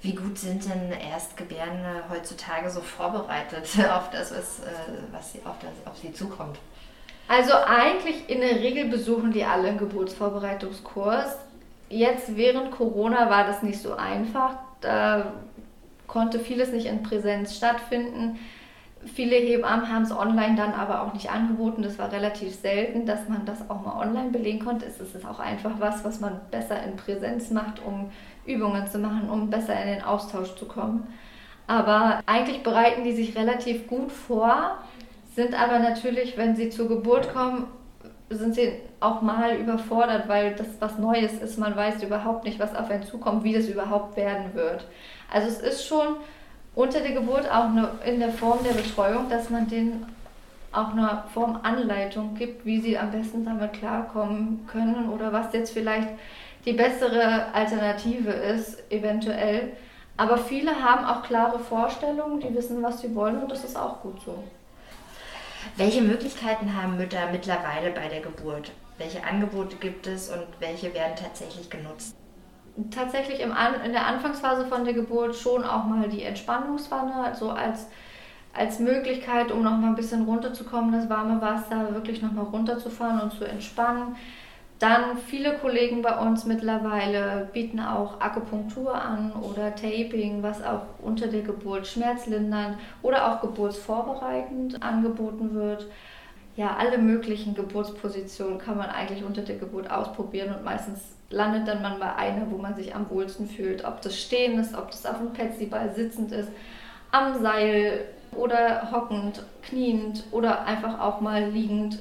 Wie 0.00 0.14
gut 0.14 0.38
sind 0.38 0.64
denn 0.64 0.92
Erstgebärende 0.92 2.04
heutzutage 2.10 2.70
so 2.70 2.80
vorbereitet 2.80 3.68
auf 3.90 4.10
das, 4.10 4.30
was, 4.30 4.60
äh, 4.60 4.70
was 5.12 5.34
auf, 5.44 5.56
das, 5.60 5.92
auf 5.92 5.98
sie 5.98 6.12
zukommt? 6.12 6.58
Also 7.28 7.52
eigentlich 7.54 8.28
in 8.28 8.40
der 8.40 8.60
Regel 8.60 8.86
besuchen 8.86 9.32
die 9.32 9.44
alle 9.44 9.68
einen 9.68 9.78
Geburtsvorbereitungskurs. 9.78 11.36
Jetzt 11.88 12.36
während 12.36 12.70
Corona 12.70 13.30
war 13.30 13.46
das 13.46 13.62
nicht 13.62 13.80
so 13.80 13.94
einfach. 13.94 14.54
Da 14.80 15.32
konnte 16.06 16.38
vieles 16.38 16.72
nicht 16.72 16.86
in 16.86 17.02
Präsenz 17.02 17.56
stattfinden. 17.56 18.38
Viele 19.14 19.36
Hebammen 19.36 19.92
haben 19.92 20.02
es 20.02 20.10
online 20.10 20.56
dann 20.56 20.72
aber 20.72 21.02
auch 21.02 21.12
nicht 21.12 21.30
angeboten. 21.30 21.82
Das 21.82 21.98
war 21.98 22.10
relativ 22.10 22.54
selten, 22.54 23.06
dass 23.06 23.28
man 23.28 23.44
das 23.44 23.70
auch 23.70 23.84
mal 23.84 24.00
online 24.00 24.30
belegen 24.30 24.64
konnte. 24.64 24.86
Es 24.86 25.00
ist 25.00 25.24
auch 25.24 25.38
einfach 25.38 25.72
was, 25.78 26.04
was 26.04 26.20
man 26.20 26.40
besser 26.50 26.82
in 26.82 26.96
Präsenz 26.96 27.50
macht, 27.50 27.80
um 27.84 28.10
Übungen 28.46 28.86
zu 28.88 28.98
machen, 28.98 29.28
um 29.30 29.50
besser 29.50 29.80
in 29.80 29.88
den 29.88 30.02
Austausch 30.02 30.54
zu 30.56 30.66
kommen. 30.66 31.06
Aber 31.68 32.20
eigentlich 32.26 32.62
bereiten 32.62 33.04
die 33.04 33.12
sich 33.12 33.36
relativ 33.36 33.86
gut 33.86 34.12
vor, 34.12 34.78
sind 35.36 35.54
aber 35.54 35.78
natürlich, 35.78 36.36
wenn 36.38 36.56
sie 36.56 36.70
zur 36.70 36.88
Geburt 36.88 37.32
kommen, 37.32 37.66
sind 38.30 38.54
sie 38.54 38.72
auch 39.00 39.20
mal 39.20 39.54
überfordert, 39.56 40.26
weil 40.28 40.54
das 40.56 40.66
was 40.80 40.98
Neues 40.98 41.34
ist. 41.34 41.58
Man 41.58 41.76
weiß 41.76 42.02
überhaupt 42.02 42.44
nicht, 42.44 42.58
was 42.58 42.74
auf 42.74 42.90
einen 42.90 43.04
zukommt, 43.04 43.44
wie 43.44 43.52
das 43.52 43.68
überhaupt 43.68 44.16
werden 44.16 44.54
wird. 44.54 44.86
Also 45.30 45.48
es 45.48 45.60
ist 45.60 45.86
schon 45.86 46.16
unter 46.74 47.00
der 47.00 47.12
Geburt 47.12 47.48
auch 47.50 47.66
eine, 47.66 47.90
in 48.06 48.18
der 48.18 48.30
Form 48.30 48.60
der 48.64 48.72
Betreuung, 48.72 49.28
dass 49.28 49.50
man 49.50 49.68
denen 49.68 50.06
auch 50.72 50.92
eine 50.92 51.24
Form 51.32 51.60
Anleitung 51.62 52.34
gibt, 52.34 52.64
wie 52.64 52.80
sie 52.80 52.98
am 52.98 53.10
besten 53.10 53.44
damit 53.44 53.74
klarkommen 53.74 54.66
können 54.66 55.10
oder 55.10 55.32
was 55.34 55.52
jetzt 55.52 55.72
vielleicht 55.72 56.08
die 56.64 56.72
bessere 56.72 57.52
Alternative 57.52 58.30
ist, 58.30 58.90
eventuell. 58.90 59.72
Aber 60.16 60.38
viele 60.38 60.82
haben 60.82 61.04
auch 61.04 61.22
klare 61.22 61.58
Vorstellungen, 61.58 62.40
die 62.40 62.54
wissen, 62.54 62.82
was 62.82 63.02
sie 63.02 63.14
wollen 63.14 63.42
und 63.42 63.52
das 63.52 63.64
ist 63.64 63.76
auch 63.76 64.00
gut 64.00 64.20
so. 64.24 64.42
Welche 65.76 66.02
Möglichkeiten 66.02 66.74
haben 66.74 66.96
Mütter 66.96 67.30
mittlerweile 67.32 67.90
bei 67.90 68.08
der 68.08 68.20
Geburt? 68.20 68.72
Welche 68.98 69.24
Angebote 69.24 69.76
gibt 69.76 70.06
es 70.06 70.30
und 70.30 70.46
welche 70.60 70.94
werden 70.94 71.16
tatsächlich 71.16 71.68
genutzt? 71.68 72.16
Tatsächlich 72.90 73.40
im 73.40 73.52
An 73.52 73.74
in 73.84 73.92
der 73.92 74.06
Anfangsphase 74.06 74.66
von 74.66 74.84
der 74.84 74.94
Geburt 74.94 75.34
schon 75.34 75.64
auch 75.64 75.84
mal 75.84 76.08
die 76.08 76.22
Entspannungswanne, 76.22 77.14
also 77.14 77.50
als, 77.50 77.88
als 78.52 78.78
Möglichkeit, 78.78 79.50
um 79.50 79.62
noch 79.62 79.76
mal 79.76 79.88
ein 79.88 79.96
bisschen 79.96 80.24
runterzukommen, 80.24 80.92
das 80.92 81.08
warme 81.08 81.40
Wasser 81.40 81.94
wirklich 81.94 82.22
noch 82.22 82.32
mal 82.32 82.44
runterzufahren 82.44 83.20
und 83.20 83.32
zu 83.32 83.44
entspannen. 83.44 84.16
Dann 84.78 85.16
viele 85.16 85.54
Kollegen 85.54 86.02
bei 86.02 86.18
uns 86.18 86.44
mittlerweile 86.44 87.48
bieten 87.52 87.80
auch 87.80 88.20
Akupunktur 88.20 88.94
an 88.94 89.32
oder 89.32 89.74
Taping, 89.74 90.42
was 90.42 90.62
auch 90.62 90.82
unter 91.00 91.28
der 91.28 91.42
Geburt 91.42 91.86
schmerzlindernd 91.86 92.76
oder 93.00 93.32
auch 93.32 93.40
geburtsvorbereitend 93.40 94.82
angeboten 94.82 95.54
wird. 95.54 95.86
Ja, 96.56 96.76
alle 96.78 96.98
möglichen 96.98 97.54
Geburtspositionen 97.54 98.58
kann 98.58 98.76
man 98.76 98.90
eigentlich 98.90 99.24
unter 99.24 99.42
der 99.42 99.56
Geburt 99.56 99.90
ausprobieren 99.90 100.54
und 100.54 100.64
meistens 100.64 101.00
landet 101.30 101.68
dann 101.68 101.80
man 101.80 101.98
bei 101.98 102.14
einer, 102.14 102.50
wo 102.50 102.58
man 102.58 102.76
sich 102.76 102.94
am 102.94 103.08
wohlsten 103.08 103.48
fühlt. 103.48 103.84
Ob 103.84 104.02
das 104.02 104.18
stehen 104.18 104.58
ist, 104.58 104.76
ob 104.76 104.90
das 104.90 105.06
auf 105.06 105.18
dem 105.18 105.32
Petsyball 105.32 105.94
sitzend 105.94 106.32
ist, 106.32 106.50
am 107.12 107.40
Seil 107.42 108.06
oder 108.32 108.90
hockend, 108.92 109.42
kniend 109.62 110.24
oder 110.32 110.64
einfach 110.66 111.00
auch 111.00 111.20
mal 111.20 111.48
liegend 111.48 111.98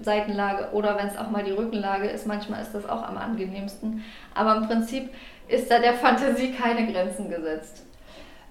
Seitenlage 0.00 0.70
oder 0.72 0.96
wenn 0.96 1.08
es 1.08 1.16
auch 1.16 1.30
mal 1.30 1.44
die 1.44 1.52
Rückenlage 1.52 2.08
ist, 2.08 2.26
manchmal 2.26 2.62
ist 2.62 2.72
das 2.72 2.88
auch 2.88 3.02
am 3.02 3.16
angenehmsten. 3.16 4.04
Aber 4.34 4.56
im 4.56 4.66
Prinzip 4.66 5.10
ist 5.48 5.70
da 5.70 5.78
der 5.78 5.94
Fantasie 5.94 6.52
keine 6.52 6.90
Grenzen 6.90 7.30
gesetzt. 7.30 7.84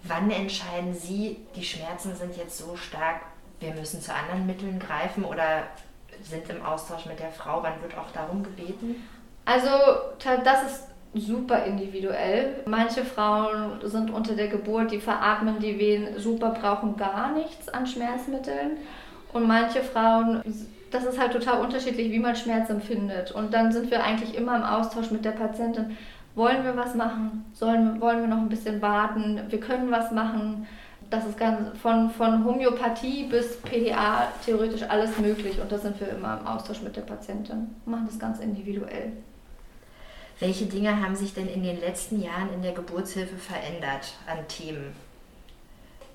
Wann 0.04 0.30
entscheiden 0.32 0.94
Sie, 0.94 1.38
die 1.56 1.64
Schmerzen 1.64 2.16
sind 2.16 2.38
jetzt 2.38 2.58
so 2.58 2.76
stark, 2.76 3.22
wir 3.60 3.74
müssen 3.74 4.02
zu 4.02 4.14
anderen 4.14 4.46
Mitteln 4.46 4.80
greifen 4.80 5.26
oder 5.26 5.64
sind 6.22 6.50
im 6.50 6.64
Austausch 6.64 7.06
mit 7.06 7.20
der 7.20 7.32
Frau? 7.32 7.62
Wann 7.64 7.82
wird 7.82 7.98
auch 7.98 8.12
darum 8.12 8.44
gebeten? 8.44 9.08
Also 9.46 9.70
das 10.24 10.64
ist 10.64 10.88
super 11.14 11.64
individuell. 11.64 12.64
Manche 12.66 13.04
Frauen 13.04 13.80
sind 13.84 14.12
unter 14.12 14.36
der 14.36 14.50
Geburt, 14.50 14.92
die 14.92 15.00
veratmen 15.00 15.60
die 15.60 15.80
Wehen 15.80 16.20
super, 16.20 16.52
brauchen 16.52 16.98
gar 16.98 17.32
nichts 17.32 17.70
an 17.70 17.88
Schmerzmitteln. 17.88 18.78
Und 19.34 19.48
manche 19.48 19.82
Frauen 19.82 20.42
das 20.92 21.06
ist 21.06 21.20
halt 21.20 21.34
total 21.34 21.62
unterschiedlich, 21.62 22.12
wie 22.12 22.20
man 22.20 22.36
Schmerz 22.36 22.70
empfindet. 22.70 23.32
Und 23.32 23.54
dann 23.54 23.72
sind 23.72 23.92
wir 23.92 24.04
eigentlich 24.04 24.36
immer 24.36 24.56
im 24.56 24.64
Austausch 24.64 25.12
mit 25.12 25.26
der 25.26 25.32
Patientin. 25.32 25.98
Wollen 26.36 26.64
wir 26.64 26.78
was 26.78 26.96
machen? 26.96 27.46
Sollen, 27.54 28.00
wollen 28.00 28.22
wir 28.22 28.28
noch 28.28 28.38
ein 28.38 28.50
bisschen 28.50 28.82
warten? 28.82 29.42
Wir 29.50 29.60
können 29.60 29.92
was 29.92 30.12
machen. 30.12 30.68
Das 31.10 31.26
ist 31.26 31.38
ganz 31.38 31.78
von, 31.80 32.10
von 32.10 32.44
Homöopathie 32.46 33.24
bis 33.26 33.58
PDA 33.62 34.28
theoretisch 34.46 34.84
alles 34.84 35.18
möglich. 35.18 35.60
Und 35.60 35.72
da 35.72 35.78
sind 35.78 36.00
wir 36.00 36.10
immer 36.10 36.40
im 36.40 36.48
Austausch 36.48 36.82
mit 36.82 36.96
der 36.96 37.02
Patientin. 37.02 37.76
Wir 37.86 37.96
machen 37.96 38.08
das 38.08 38.20
ganz 38.20 38.40
individuell. 38.40 39.14
Welche 40.40 40.66
Dinge 40.66 41.02
haben 41.02 41.16
sich 41.16 41.34
denn 41.34 41.48
in 41.48 41.64
den 41.64 41.80
letzten 41.80 42.22
Jahren 42.22 42.54
in 42.54 42.62
der 42.62 42.74
Geburtshilfe 42.74 43.38
verändert 43.38 44.14
an 44.28 44.48
Themen? 44.48 44.94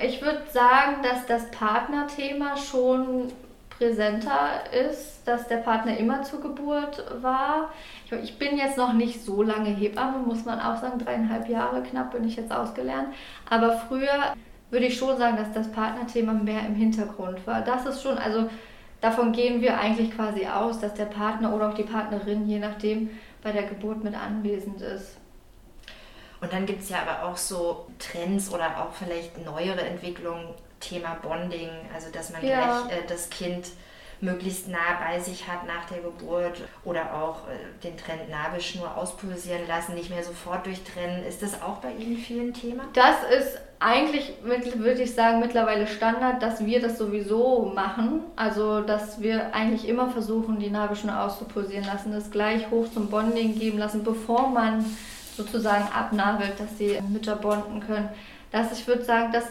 Ich 0.00 0.22
würde 0.22 0.42
sagen, 0.52 1.02
dass 1.02 1.26
das 1.26 1.50
Partnerthema 1.50 2.56
schon 2.56 3.32
präsenter 3.78 4.64
ist, 4.72 5.26
dass 5.26 5.48
der 5.48 5.58
Partner 5.58 5.96
immer 5.96 6.22
zur 6.22 6.40
Geburt 6.40 7.04
war. 7.22 7.70
Ich, 8.06 8.12
ich, 8.12 8.38
bin 8.38 8.56
jetzt 8.56 8.76
noch 8.76 8.92
nicht 8.92 9.24
so 9.24 9.42
lange 9.42 9.70
Hebamme, 9.70 10.18
muss 10.18 10.44
man 10.44 10.60
auch 10.60 10.80
sagen, 10.80 10.98
dreieinhalb 10.98 11.48
Jahre 11.48 11.82
knapp 11.82 12.12
bin 12.12 12.24
ich 12.24 12.36
jetzt 12.36 12.52
ausgelernt. 12.52 13.08
Aber 13.48 13.72
früher 13.72 14.34
würde 14.70 14.86
ich 14.86 14.96
schon 14.96 15.16
sagen, 15.18 15.36
dass 15.36 15.52
das 15.52 15.70
Partnerthema 15.70 16.32
mehr 16.32 16.66
im 16.66 16.74
Hintergrund 16.74 17.46
war. 17.46 17.62
Das 17.62 17.86
ist 17.86 18.02
schon, 18.02 18.18
also 18.18 18.48
davon 19.00 19.32
gehen 19.32 19.60
wir 19.60 19.78
eigentlich 19.78 20.14
quasi 20.14 20.46
aus, 20.46 20.80
dass 20.80 20.94
der 20.94 21.06
Partner 21.06 21.54
oder 21.54 21.68
auch 21.68 21.74
die 21.74 21.82
Partnerin, 21.82 22.48
je 22.48 22.58
nachdem, 22.58 23.10
bei 23.42 23.52
der 23.52 23.64
Geburt 23.64 24.02
mit 24.02 24.14
anwesend 24.14 24.80
ist. 24.80 25.18
Und 26.40 26.52
dann 26.52 26.66
gibt 26.66 26.82
es 26.82 26.88
ja 26.88 26.98
aber 27.06 27.28
auch 27.28 27.36
so 27.36 27.86
Trends 27.98 28.52
oder 28.52 28.82
auch 28.82 28.92
vielleicht 28.92 29.44
neuere 29.44 29.82
Entwicklungen, 29.82 30.48
Thema 30.82 31.16
Bonding, 31.22 31.70
also 31.94 32.10
dass 32.10 32.30
man 32.30 32.44
ja. 32.44 32.82
gleich 32.82 32.98
äh, 32.98 33.02
das 33.08 33.30
Kind 33.30 33.66
möglichst 34.22 34.68
nah 34.68 34.78
bei 35.04 35.18
sich 35.18 35.48
hat 35.48 35.66
nach 35.66 35.84
der 35.86 35.98
Geburt 35.98 36.62
oder 36.84 37.12
auch 37.14 37.48
äh, 37.48 37.82
den 37.82 37.96
Trend 37.96 38.30
Nabelschnur 38.30 38.96
auspulsieren 38.96 39.66
lassen, 39.66 39.94
nicht 39.94 40.10
mehr 40.10 40.22
sofort 40.22 40.64
durchtrennen. 40.64 41.24
Ist 41.24 41.42
das 41.42 41.60
auch 41.60 41.78
bei 41.78 41.92
Ihnen 41.92 42.16
vielen 42.16 42.54
Thema? 42.54 42.84
Das 42.94 43.16
ist 43.36 43.58
eigentlich, 43.80 44.34
würde 44.44 45.02
ich 45.02 45.14
sagen, 45.14 45.40
mittlerweile 45.40 45.88
Standard, 45.88 46.40
dass 46.40 46.64
wir 46.64 46.80
das 46.80 46.98
sowieso 46.98 47.72
machen. 47.74 48.20
Also, 48.36 48.80
dass 48.80 49.20
wir 49.20 49.54
eigentlich 49.54 49.88
immer 49.88 50.08
versuchen, 50.10 50.60
die 50.60 50.70
Nabelschnur 50.70 51.20
auszupulsieren 51.20 51.84
lassen, 51.84 52.12
das 52.12 52.30
gleich 52.30 52.70
hoch 52.70 52.86
zum 52.94 53.08
Bonding 53.08 53.58
geben 53.58 53.78
lassen, 53.78 54.04
bevor 54.04 54.48
man 54.48 54.84
sozusagen 55.36 55.88
abnabelt, 55.92 56.60
dass 56.60 56.76
die 56.78 57.00
Mütter 57.08 57.34
bonden 57.34 57.80
können. 57.80 58.08
Das, 58.52 58.70
ich 58.70 58.86
würde 58.86 59.02
sagen, 59.02 59.32
das 59.32 59.46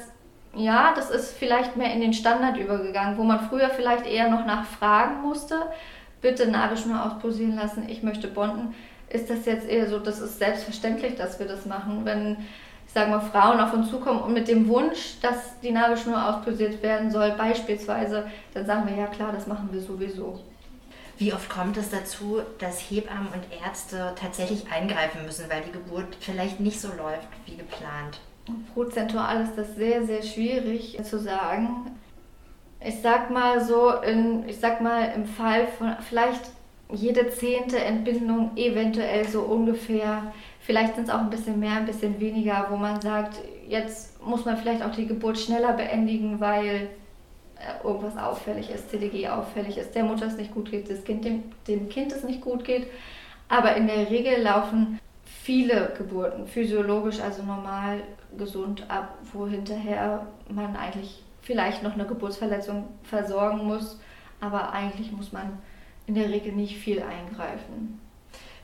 ja, 0.55 0.93
das 0.95 1.09
ist 1.09 1.37
vielleicht 1.37 1.77
mehr 1.77 1.93
in 1.93 2.01
den 2.01 2.13
Standard 2.13 2.57
übergegangen, 2.57 3.17
wo 3.17 3.23
man 3.23 3.47
früher 3.47 3.69
vielleicht 3.69 4.05
eher 4.05 4.29
noch 4.29 4.45
nachfragen 4.45 5.21
musste, 5.21 5.61
bitte 6.21 6.49
Nabelschnur 6.49 7.03
ausposieren 7.05 7.55
lassen, 7.55 7.87
ich 7.87 8.03
möchte 8.03 8.27
bonden. 8.27 8.75
Ist 9.09 9.29
das 9.29 9.45
jetzt 9.45 9.67
eher 9.67 9.89
so, 9.89 9.99
das 9.99 10.19
ist 10.19 10.39
selbstverständlich, 10.39 11.15
dass 11.15 11.39
wir 11.39 11.47
das 11.47 11.65
machen. 11.65 12.01
Wenn, 12.05 12.37
ich 12.85 12.93
sage 12.93 13.09
mal, 13.09 13.21
Frauen 13.21 13.59
auf 13.59 13.73
uns 13.73 13.89
zukommen 13.89 14.21
und 14.21 14.33
mit 14.33 14.47
dem 14.47 14.67
Wunsch, 14.67 15.19
dass 15.21 15.59
die 15.61 15.71
Nabelschnur 15.71 16.29
ausposiert 16.29 16.81
werden 16.83 17.11
soll, 17.11 17.31
beispielsweise, 17.31 18.25
dann 18.53 18.65
sagen 18.65 18.87
wir, 18.87 18.95
ja 18.95 19.07
klar, 19.07 19.31
das 19.31 19.47
machen 19.47 19.69
wir 19.71 19.81
sowieso. 19.81 20.39
Wie 21.17 21.33
oft 21.33 21.49
kommt 21.49 21.77
es 21.77 21.89
dazu, 21.89 22.41
dass 22.59 22.79
Hebammen 22.79 23.27
und 23.27 23.43
Ärzte 23.63 24.13
tatsächlich 24.19 24.71
eingreifen 24.71 25.25
müssen, 25.25 25.49
weil 25.49 25.61
die 25.61 25.71
Geburt 25.71 26.17
vielleicht 26.19 26.59
nicht 26.59 26.81
so 26.81 26.87
läuft 26.89 27.27
wie 27.45 27.57
geplant? 27.57 28.19
Prozentual 28.73 29.41
ist 29.43 29.55
das 29.55 29.75
sehr, 29.75 30.03
sehr 30.05 30.21
schwierig 30.23 30.97
zu 31.03 31.19
sagen. 31.19 31.91
Ich 32.83 33.01
sag 33.01 33.29
mal 33.29 33.63
so, 33.63 33.91
in, 33.91 34.47
ich 34.47 34.59
sag 34.59 34.81
mal 34.81 35.11
im 35.15 35.25
Fall 35.25 35.67
von 35.67 35.95
vielleicht 36.01 36.49
jede 36.91 37.29
zehnte 37.29 37.79
Entbindung 37.79 38.51
eventuell 38.55 39.27
so 39.27 39.41
ungefähr, 39.41 40.33
vielleicht 40.59 40.95
sind 40.95 41.05
es 41.05 41.13
auch 41.13 41.19
ein 41.19 41.29
bisschen 41.29 41.59
mehr, 41.59 41.77
ein 41.77 41.85
bisschen 41.85 42.19
weniger, 42.19 42.67
wo 42.69 42.75
man 42.75 42.99
sagt, 42.99 43.37
jetzt 43.67 44.21
muss 44.25 44.45
man 44.45 44.57
vielleicht 44.57 44.83
auch 44.83 44.91
die 44.91 45.07
Geburt 45.07 45.37
schneller 45.37 45.73
beendigen, 45.73 46.39
weil 46.39 46.89
äh, 47.57 47.85
irgendwas 47.85 48.17
auffällig 48.17 48.69
ist, 48.69 48.89
CDG 48.89 49.29
auffällig 49.29 49.77
ist, 49.77 49.95
der 49.95 50.03
Mutter 50.03 50.25
es 50.25 50.37
nicht 50.37 50.53
gut 50.53 50.71
geht, 50.71 50.89
das 50.89 51.03
kind, 51.03 51.23
dem, 51.23 51.43
dem 51.67 51.87
Kind 51.87 52.11
es 52.11 52.23
nicht 52.23 52.41
gut 52.41 52.65
geht. 52.65 52.87
Aber 53.47 53.75
in 53.75 53.87
der 53.87 54.09
Regel 54.09 54.41
laufen 54.41 54.99
viele 55.43 55.93
Geburten 55.97 56.45
physiologisch, 56.45 57.19
also 57.19 57.43
normal 57.43 58.03
gesund 58.37 58.89
ab, 58.89 59.17
wo 59.33 59.47
hinterher 59.47 60.27
man 60.49 60.75
eigentlich 60.75 61.23
vielleicht 61.41 61.81
noch 61.81 61.93
eine 61.93 62.05
Geburtsverletzung 62.05 62.87
versorgen 63.03 63.65
muss, 63.65 63.99
aber 64.39 64.71
eigentlich 64.71 65.11
muss 65.11 65.31
man 65.31 65.57
in 66.05 66.15
der 66.15 66.29
Regel 66.29 66.53
nicht 66.53 66.77
viel 66.77 67.01
eingreifen. 67.01 67.99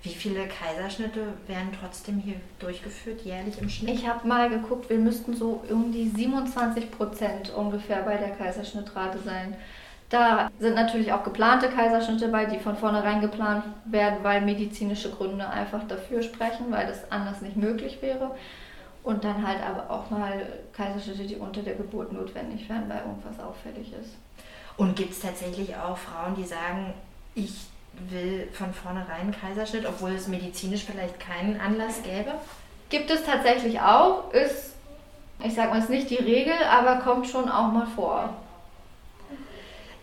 Wie 0.04 0.10
viele 0.10 0.48
Kaiserschnitte 0.48 1.34
werden 1.48 1.70
trotzdem 1.82 2.20
hier 2.20 2.36
durchgeführt, 2.60 3.22
jährlich 3.22 3.60
im 3.60 3.70
Schnitt? 3.70 3.96
Ich 3.96 4.08
habe 4.08 4.28
mal 4.28 4.48
geguckt, 4.48 4.90
wir 4.90 5.00
müssten 5.00 5.36
so 5.36 5.64
um 5.70 5.92
die 5.92 6.08
27 6.08 6.92
Prozent 6.92 7.50
ungefähr 7.50 8.04
bei 8.04 8.18
der 8.18 8.30
Kaiserschnittrate 8.32 9.18
sein. 9.26 9.56
Da 10.10 10.50
sind 10.60 10.76
natürlich 10.76 11.12
auch 11.12 11.24
geplante 11.24 11.68
Kaiserschnitte 11.68 12.30
bei, 12.30 12.46
die 12.46 12.60
von 12.60 12.78
vornherein 12.78 13.20
geplant 13.20 13.66
werden, 13.86 14.20
weil 14.22 14.42
medizinische 14.42 15.12
Gründe 15.12 15.48
einfach 15.48 15.86
dafür 15.86 16.24
sprechen, 16.24 16.68
weil 16.70 16.88
das 16.88 17.12
anders 17.12 17.42
nicht 17.42 17.58
möglich 17.58 18.02
wäre. 18.02 18.32
Und 19.04 19.24
dann 19.24 19.46
halt 19.46 19.60
aber 19.62 19.94
auch 19.94 20.10
mal 20.10 20.46
Kaiserschnitte, 20.74 21.24
die 21.24 21.36
unter 21.36 21.62
der 21.62 21.76
Geburt 21.76 22.14
notwendig 22.14 22.70
wären, 22.70 22.90
weil 22.90 23.00
irgendwas 23.00 23.40
auffällig 23.40 23.94
ist. 23.94 24.16
Und 24.78 24.96
gibt 24.96 25.12
es 25.12 25.20
tatsächlich 25.20 25.76
auch 25.76 25.98
Frauen, 25.98 26.36
die 26.36 26.44
sagen, 26.44 26.94
ich 27.36 27.68
will 28.10 28.48
von 28.54 28.74
vornherein 28.74 29.32
Kaiserschnitt, 29.32 29.86
obwohl 29.86 30.12
es 30.12 30.28
medizinisch 30.28 30.86
vielleicht 30.86 31.20
keinen 31.20 31.60
Anlass 31.60 32.04
gäbe? 32.04 32.34
Gibt 32.90 33.10
es 33.10 33.26
tatsächlich 33.26 33.82
auch, 33.82 34.32
ist, 34.32 34.76
ich 35.44 35.54
sag 35.54 35.72
mal, 35.72 35.80
ist 35.80 35.90
nicht 35.90 36.10
die 36.10 36.16
Regel, 36.16 36.54
aber 36.70 36.98
kommt 36.98 37.28
schon 37.28 37.50
auch 37.50 37.72
mal 37.72 37.88
vor. 37.88 38.30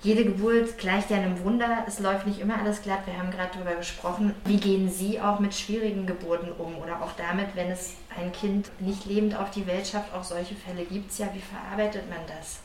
Jede 0.04 0.26
Geburt 0.26 0.76
gleicht 0.76 1.08
ja 1.08 1.16
einem 1.16 1.42
Wunder. 1.42 1.78
Es 1.86 1.98
läuft 1.98 2.26
nicht 2.26 2.38
immer 2.38 2.58
alles 2.58 2.82
glatt. 2.82 3.06
Wir 3.06 3.16
haben 3.16 3.30
gerade 3.30 3.48
darüber 3.54 3.74
gesprochen. 3.74 4.34
Wie 4.44 4.58
gehen 4.58 4.90
Sie 4.90 5.18
auch 5.18 5.38
mit 5.38 5.54
schwierigen 5.54 6.04
Geburten 6.04 6.52
um 6.58 6.76
oder 6.76 7.00
auch 7.02 7.12
damit, 7.16 7.46
wenn 7.54 7.70
es 7.70 7.94
ein 8.14 8.30
Kind 8.30 8.70
nicht 8.80 9.06
lebend 9.06 9.34
auf 9.34 9.50
die 9.50 9.66
Welt 9.66 9.86
schafft? 9.86 10.14
Auch 10.14 10.22
solche 10.22 10.56
Fälle 10.56 10.84
gibt 10.84 11.10
es 11.10 11.16
ja. 11.16 11.28
Wie 11.32 11.40
verarbeitet 11.40 12.02
man 12.10 12.18
das? 12.26 12.60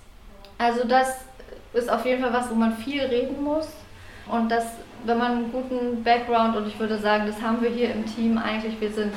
Also 0.58 0.86
das 0.86 1.16
ist 1.72 1.90
auf 1.90 2.06
jeden 2.06 2.22
Fall 2.22 2.34
was, 2.34 2.50
wo 2.50 2.56
man 2.56 2.76
viel 2.76 3.04
reden 3.04 3.42
muss. 3.42 3.70
Und 4.30 4.50
das, 4.52 4.66
wenn 5.06 5.18
man 5.18 5.32
einen 5.32 5.52
guten 5.54 6.04
Background, 6.04 6.58
und 6.58 6.68
ich 6.68 6.78
würde 6.78 6.98
sagen, 6.98 7.26
das 7.26 7.42
haben 7.42 7.62
wir 7.62 7.70
hier 7.70 7.94
im 7.94 8.06
Team 8.06 8.38
eigentlich, 8.38 8.82
wir 8.82 8.92
sind 8.92 9.14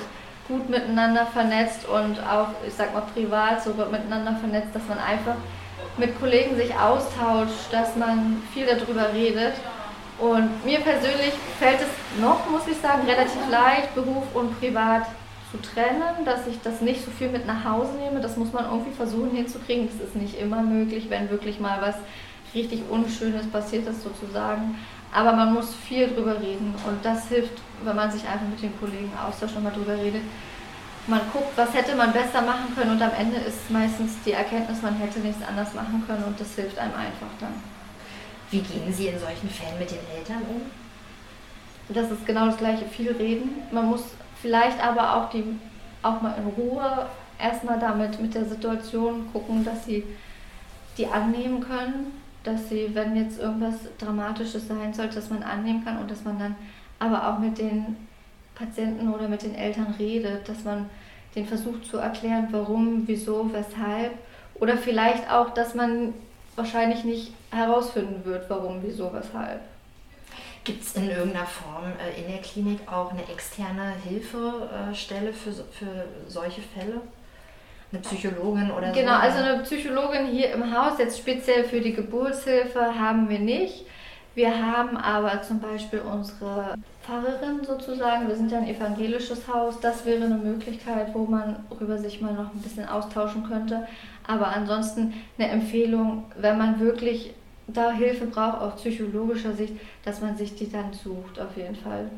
gut 0.46 0.70
miteinander 0.70 1.26
vernetzt 1.26 1.88
und 1.88 2.20
auch, 2.20 2.50
ich 2.64 2.72
sag 2.72 2.94
mal, 2.94 3.02
privat 3.12 3.64
sogar 3.64 3.88
miteinander 3.88 4.36
vernetzt, 4.36 4.72
dass 4.72 4.86
man 4.86 4.98
einfach 4.98 5.34
mit 5.98 6.18
Kollegen 6.18 6.56
sich 6.56 6.74
austauscht, 6.74 7.72
dass 7.72 7.96
man 7.96 8.42
viel 8.52 8.66
darüber 8.66 9.12
redet. 9.12 9.54
Und 10.18 10.64
mir 10.64 10.80
persönlich 10.80 11.32
fällt 11.58 11.80
es 11.80 12.20
noch, 12.20 12.48
muss 12.50 12.66
ich 12.66 12.76
sagen, 12.78 13.06
relativ 13.06 13.40
leicht, 13.50 13.94
Beruf 13.94 14.24
und 14.34 14.58
Privat 14.60 15.06
zu 15.50 15.60
trennen, 15.60 16.24
dass 16.24 16.46
ich 16.46 16.60
das 16.62 16.80
nicht 16.80 17.04
so 17.04 17.10
viel 17.10 17.28
mit 17.28 17.46
nach 17.46 17.64
Hause 17.64 17.92
nehme. 17.94 18.20
Das 18.20 18.36
muss 18.36 18.52
man 18.52 18.64
irgendwie 18.64 18.92
versuchen 18.92 19.32
hinzukriegen. 19.32 19.88
Das 19.88 20.08
ist 20.08 20.16
nicht 20.16 20.40
immer 20.40 20.62
möglich, 20.62 21.06
wenn 21.08 21.30
wirklich 21.30 21.60
mal 21.60 21.78
was 21.80 21.96
richtig 22.54 22.82
Unschönes 22.88 23.46
passiert 23.50 23.86
ist 23.86 24.02
sozusagen. 24.02 24.76
Aber 25.12 25.32
man 25.32 25.52
muss 25.52 25.74
viel 25.74 26.08
drüber 26.08 26.40
reden 26.40 26.74
und 26.86 27.04
das 27.04 27.28
hilft, 27.28 27.52
wenn 27.84 27.96
man 27.96 28.10
sich 28.10 28.22
einfach 28.22 28.46
mit 28.48 28.62
den 28.62 28.78
Kollegen 28.78 29.12
austauscht 29.26 29.56
und 29.56 29.64
mal 29.64 29.72
drüber 29.72 29.94
redet. 29.94 30.22
Man 31.06 31.20
guckt, 31.32 31.56
was 31.56 31.74
hätte 31.74 31.96
man 31.96 32.12
besser 32.12 32.42
machen 32.42 32.74
können 32.74 32.92
und 32.92 33.02
am 33.02 33.12
Ende 33.18 33.36
ist 33.38 33.70
meistens 33.70 34.12
die 34.24 34.32
Erkenntnis, 34.32 34.82
man 34.82 34.96
hätte 34.96 35.18
nichts 35.18 35.42
anders 35.42 35.74
machen 35.74 36.04
können 36.06 36.24
und 36.24 36.38
das 36.38 36.54
hilft 36.54 36.78
einem 36.78 36.94
einfach 36.94 37.26
dann. 37.40 37.54
Wie 38.50 38.60
gehen 38.60 38.92
Sie 38.92 39.08
in 39.08 39.18
solchen 39.18 39.50
Fällen 39.50 39.78
mit 39.78 39.90
den 39.90 39.98
Eltern 40.16 40.42
um? 40.48 40.62
Das 41.88 42.10
ist 42.10 42.24
genau 42.24 42.46
das 42.46 42.56
gleiche, 42.56 42.84
viel 42.84 43.12
reden. 43.12 43.62
Man 43.72 43.86
muss 43.86 44.04
vielleicht 44.40 44.82
aber 44.82 45.16
auch, 45.16 45.30
die, 45.30 45.58
auch 46.02 46.20
mal 46.22 46.36
in 46.38 46.46
Ruhe 46.46 47.06
erstmal 47.38 47.80
damit 47.80 48.20
mit 48.20 48.34
der 48.34 48.44
Situation 48.44 49.28
gucken, 49.32 49.64
dass 49.64 49.84
sie 49.84 50.04
die 50.96 51.06
annehmen 51.06 51.60
können 51.60 52.22
dass 52.44 52.68
sie, 52.68 52.90
wenn 52.92 53.16
jetzt 53.16 53.38
irgendwas 53.38 53.74
Dramatisches 53.98 54.66
sein 54.68 54.92
sollte, 54.92 55.16
dass 55.16 55.30
man 55.30 55.42
annehmen 55.42 55.84
kann 55.84 55.98
und 55.98 56.10
dass 56.10 56.24
man 56.24 56.38
dann 56.38 56.56
aber 56.98 57.28
auch 57.28 57.38
mit 57.38 57.58
den 57.58 57.96
Patienten 58.54 59.12
oder 59.12 59.28
mit 59.28 59.42
den 59.42 59.54
Eltern 59.54 59.94
redet, 59.98 60.48
dass 60.48 60.64
man 60.64 60.88
den 61.34 61.46
versucht 61.46 61.86
zu 61.86 61.98
erklären, 61.98 62.48
warum, 62.50 63.04
wieso, 63.06 63.50
weshalb. 63.52 64.12
Oder 64.54 64.76
vielleicht 64.76 65.30
auch, 65.30 65.50
dass 65.50 65.74
man 65.74 66.14
wahrscheinlich 66.56 67.04
nicht 67.04 67.32
herausfinden 67.50 68.24
wird, 68.24 68.48
warum, 68.50 68.80
wieso, 68.82 69.12
weshalb. 69.12 69.60
Gibt 70.64 70.82
es 70.82 70.94
in 70.94 71.10
irgendeiner 71.10 71.46
Form 71.46 71.84
äh, 71.98 72.20
in 72.20 72.30
der 72.30 72.40
Klinik 72.40 72.80
auch 72.86 73.10
eine 73.10 73.26
externe 73.28 73.94
Hilfestelle 74.04 75.32
für, 75.32 75.52
für 75.52 76.04
solche 76.28 76.60
Fälle? 76.60 77.00
Eine 77.90 78.00
Psychologin 78.02 78.70
oder 78.70 78.88
so? 78.88 79.00
Genau, 79.00 79.18
also 79.18 79.38
eine 79.38 79.62
Psychologin 79.64 80.26
hier 80.26 80.52
im 80.52 80.72
Haus, 80.72 80.98
jetzt 80.98 81.18
speziell 81.18 81.64
für 81.64 81.80
die 81.80 81.92
Geburtshilfe, 81.92 82.80
haben 82.80 83.28
wir 83.28 83.40
nicht. 83.40 83.86
Wir 84.34 84.50
haben 84.50 84.96
aber 84.96 85.42
zum 85.42 85.60
Beispiel 85.60 86.00
unsere 86.00 86.74
Pfarrerin 87.04 87.64
sozusagen, 87.64 88.28
wir 88.28 88.36
sind 88.36 88.50
ja 88.50 88.58
ein 88.58 88.68
evangelisches 88.68 89.46
Haus, 89.46 89.78
das 89.80 90.06
wäre 90.06 90.24
eine 90.24 90.36
Möglichkeit, 90.36 91.14
wo 91.14 91.24
man 91.24 91.64
darüber 91.68 91.98
sich 91.98 92.20
mal 92.20 92.32
noch 92.32 92.52
ein 92.54 92.62
bisschen 92.62 92.88
austauschen 92.88 93.46
könnte. 93.46 93.86
Aber 94.26 94.48
ansonsten 94.48 95.12
eine 95.36 95.48
Empfehlung, 95.48 96.24
wenn 96.38 96.56
man 96.56 96.80
wirklich 96.80 97.34
da 97.66 97.92
Hilfe 97.92 98.26
braucht, 98.26 98.60
aus 98.60 98.76
psychologischer 98.76 99.52
Sicht, 99.52 99.74
dass 100.04 100.20
man 100.20 100.36
sich 100.36 100.54
die 100.54 100.70
dann 100.70 100.92
sucht, 100.92 101.38
auf 101.38 101.56
jeden 101.56 101.76
Fall. 101.76 102.10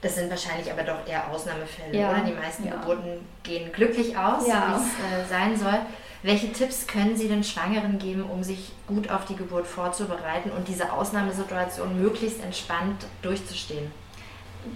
Das 0.00 0.14
sind 0.14 0.30
wahrscheinlich 0.30 0.70
aber 0.70 0.82
doch 0.82 1.06
eher 1.08 1.28
Ausnahmefälle, 1.30 1.98
ja. 1.98 2.10
oder? 2.10 2.20
Die 2.20 2.32
meisten 2.32 2.66
ja. 2.66 2.72
Geburten 2.72 3.26
gehen 3.42 3.72
glücklich 3.72 4.16
aus, 4.16 4.46
ja. 4.46 4.68
wie 4.68 4.76
es 4.76 5.26
äh, 5.26 5.28
sein 5.28 5.56
soll. 5.56 5.80
Welche 6.22 6.52
Tipps 6.52 6.86
können 6.86 7.16
Sie 7.16 7.28
den 7.28 7.44
Schwangeren 7.44 7.98
geben, 7.98 8.24
um 8.24 8.42
sich 8.42 8.72
gut 8.86 9.08
auf 9.10 9.24
die 9.26 9.36
Geburt 9.36 9.66
vorzubereiten 9.66 10.50
und 10.50 10.66
diese 10.66 10.92
Ausnahmesituation 10.92 12.00
möglichst 12.00 12.42
entspannt 12.42 13.06
durchzustehen? 13.22 13.90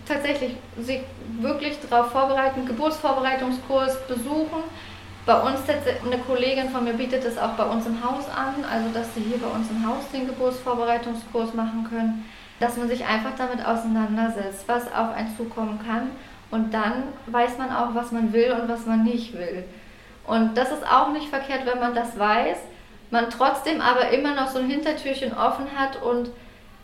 Tatsächlich 0.07 0.53
sich 0.81 1.01
wirklich 1.41 1.79
darauf 1.91 2.13
vorbereiten, 2.13 2.65
Geburtsvorbereitungskurs 2.65 4.07
besuchen. 4.07 4.63
Bei 5.27 5.41
uns, 5.41 5.61
eine 5.69 6.19
Kollegin 6.19 6.71
von 6.71 6.85
mir 6.85 6.95
bietet 6.95 7.25
es 7.25 7.39
auch 7.39 7.53
bei 7.53 7.65
uns 7.65 7.87
im 7.87 8.03
Haus 8.03 8.29
an, 8.29 8.65
also 8.65 8.89
dass 8.95 9.15
sie 9.15 9.23
hier 9.23 9.39
bei 9.39 9.49
uns 9.49 9.69
im 9.71 9.87
Haus 9.87 10.05
den 10.13 10.27
Geburtsvorbereitungskurs 10.27 11.55
machen 11.55 11.87
können 11.89 12.25
dass 12.63 12.77
man 12.77 12.89
sich 12.89 13.05
einfach 13.05 13.33
damit 13.37 13.65
auseinandersetzt, 13.67 14.65
was 14.69 14.87
auf 14.87 15.13
einen 15.15 15.37
zukommen 15.37 15.81
kann. 15.85 16.13
Und 16.51 16.73
dann 16.73 17.05
weiß 17.27 17.59
man 17.59 17.71
auch, 17.71 17.95
was 17.95 18.13
man 18.13 18.33
will 18.33 18.53
und 18.53 18.69
was 18.69 18.87
man 18.87 19.03
nicht 19.03 19.33
will. 19.33 19.65
Und 20.27 20.57
das 20.57 20.71
ist 20.71 20.87
auch 20.87 21.13
nicht 21.13 21.29
verkehrt, 21.29 21.67
wenn 21.67 21.81
man 21.81 21.95
das 21.95 22.19
weiß, 22.19 22.59
man 23.11 23.29
trotzdem 23.29 23.81
aber 23.81 24.11
immer 24.11 24.35
noch 24.35 24.49
so 24.49 24.59
ein 24.59 24.69
Hintertürchen 24.69 25.37
offen 25.37 25.67
hat 25.77 26.01
und 26.03 26.31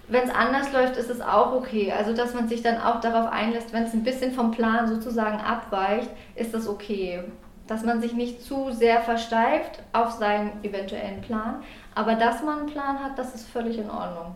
wenn 0.09 0.24
es 0.24 0.35
anders 0.35 0.72
läuft, 0.72 0.96
ist 0.96 1.11
es 1.11 1.20
auch 1.20 1.53
okay. 1.53 1.92
Also, 1.92 2.14
dass 2.14 2.35
man 2.35 2.48
sich 2.48 2.62
dann 2.62 2.81
auch 2.81 3.01
darauf 3.01 3.31
einlässt, 3.31 3.72
wenn 3.72 3.85
es 3.85 3.92
ein 3.92 4.05
bisschen 4.05 4.33
vom 4.33 4.51
Plan 4.51 4.88
sozusagen 4.88 5.38
abweicht, 5.38 6.09
ist 6.35 6.55
das 6.55 6.66
okay. 6.66 7.22
Dass 7.66 7.83
man 7.83 8.01
sich 8.01 8.14
nicht 8.14 8.42
zu 8.42 8.72
sehr 8.72 9.03
versteift 9.03 9.83
auf 9.92 10.12
seinen 10.12 10.64
eventuellen 10.64 11.20
Plan, 11.20 11.62
aber 11.94 12.14
dass 12.14 12.42
man 12.42 12.61
einen 12.61 12.68
Plan 12.68 13.03
hat, 13.03 13.18
das 13.18 13.35
ist 13.35 13.48
völlig 13.48 13.77
in 13.79 13.90
Ordnung. 13.90 14.35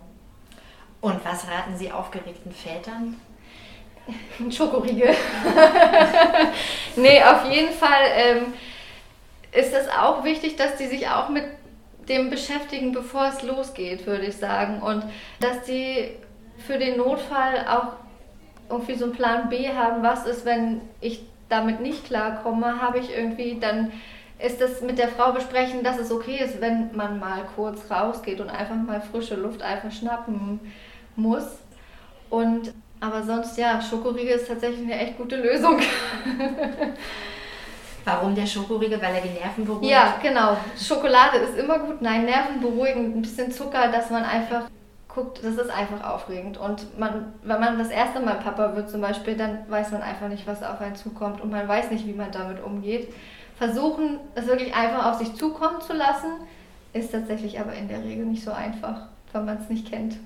Und 1.00 1.24
was 1.24 1.48
raten 1.48 1.76
Sie 1.76 1.90
aufgeregten 1.90 2.52
Vätern? 2.52 3.16
Ein 4.38 4.52
Schokoriegel. 4.52 5.14
nee, 6.96 7.22
auf 7.22 7.50
jeden 7.50 7.72
Fall 7.72 8.04
ähm, 8.14 8.54
ist 9.52 9.74
es 9.74 9.88
auch 9.88 10.24
wichtig, 10.24 10.56
dass 10.56 10.76
die 10.76 10.86
sich 10.86 11.08
auch 11.08 11.28
mit 11.28 11.44
dem 12.08 12.30
beschäftigen, 12.30 12.92
bevor 12.92 13.28
es 13.28 13.42
losgeht, 13.42 14.06
würde 14.06 14.26
ich 14.26 14.36
sagen. 14.36 14.82
Und 14.82 15.04
dass 15.40 15.62
die 15.62 16.10
für 16.58 16.78
den 16.78 16.96
Notfall 16.96 17.66
auch 17.68 17.92
irgendwie 18.70 18.94
so 18.94 19.04
einen 19.04 19.14
Plan 19.14 19.48
B 19.48 19.68
haben, 19.68 20.02
was 20.02 20.26
ist, 20.26 20.44
wenn 20.44 20.80
ich 21.00 21.24
damit 21.48 21.80
nicht 21.80 22.06
klarkomme, 22.06 22.80
habe 22.80 22.98
ich 22.98 23.14
irgendwie 23.14 23.58
dann 23.60 23.92
ist 24.38 24.60
das 24.60 24.80
mit 24.80 24.98
der 24.98 25.08
Frau 25.08 25.32
besprechen, 25.32 25.84
dass 25.84 25.98
es 25.98 26.10
okay 26.10 26.42
ist, 26.44 26.60
wenn 26.60 26.94
man 26.96 27.20
mal 27.20 27.44
kurz 27.54 27.88
rausgeht 27.88 28.40
und 28.40 28.50
einfach 28.50 28.74
mal 28.74 29.00
frische 29.00 29.36
Luft 29.36 29.62
einfach 29.62 29.92
schnappen 29.92 30.58
muss. 31.14 31.44
Und 32.28 32.72
aber 32.98 33.22
sonst 33.22 33.56
ja, 33.56 33.80
Schokoriegel 33.80 34.36
ist 34.36 34.48
tatsächlich 34.48 34.82
eine 34.82 34.98
echt 34.98 35.16
gute 35.16 35.36
Lösung. 35.36 35.78
Warum 38.04 38.34
der 38.34 38.46
Schokoriegel? 38.46 39.00
Weil 39.00 39.14
er 39.14 39.20
die 39.20 39.38
Nerven 39.38 39.64
beruhigt? 39.64 39.90
Ja, 39.90 40.16
genau. 40.20 40.56
Schokolade 40.76 41.38
ist 41.38 41.56
immer 41.56 41.78
gut. 41.78 42.02
Nein, 42.02 42.24
Nerven 42.24 42.60
beruhigen, 42.60 43.14
ein 43.14 43.22
bisschen 43.22 43.50
Zucker, 43.52 43.88
dass 43.88 44.10
man 44.10 44.24
einfach 44.24 44.68
guckt, 45.14 45.40
das 45.42 45.56
ist 45.56 45.70
einfach 45.70 46.02
aufregend. 46.08 46.56
Und 46.56 46.98
man, 46.98 47.34
wenn 47.42 47.60
man 47.60 47.78
das 47.78 47.90
erste 47.90 48.20
Mal 48.20 48.36
Papa 48.36 48.74
wird 48.76 48.90
zum 48.90 49.00
Beispiel, 49.00 49.36
dann 49.36 49.58
weiß 49.68 49.90
man 49.92 50.02
einfach 50.02 50.28
nicht, 50.28 50.46
was 50.46 50.62
auf 50.62 50.80
einen 50.80 50.96
zukommt 50.96 51.40
und 51.40 51.50
man 51.50 51.68
weiß 51.68 51.90
nicht, 51.90 52.06
wie 52.06 52.14
man 52.14 52.32
damit 52.32 52.62
umgeht. 52.62 53.12
Versuchen, 53.56 54.18
es 54.34 54.46
wirklich 54.46 54.74
einfach 54.74 55.06
auf 55.06 55.18
sich 55.18 55.34
zukommen 55.34 55.80
zu 55.80 55.92
lassen 55.92 56.30
Ist 56.94 57.12
tatsächlich 57.12 57.60
aber 57.60 57.74
in 57.74 57.88
der 57.88 58.02
Regel 58.02 58.24
nicht 58.24 58.42
so 58.42 58.50
einfach, 58.52 59.06
wenn 59.32 59.44
man 59.44 59.58
es 59.58 59.68
nicht 59.68 59.90
kennt. 59.90 60.16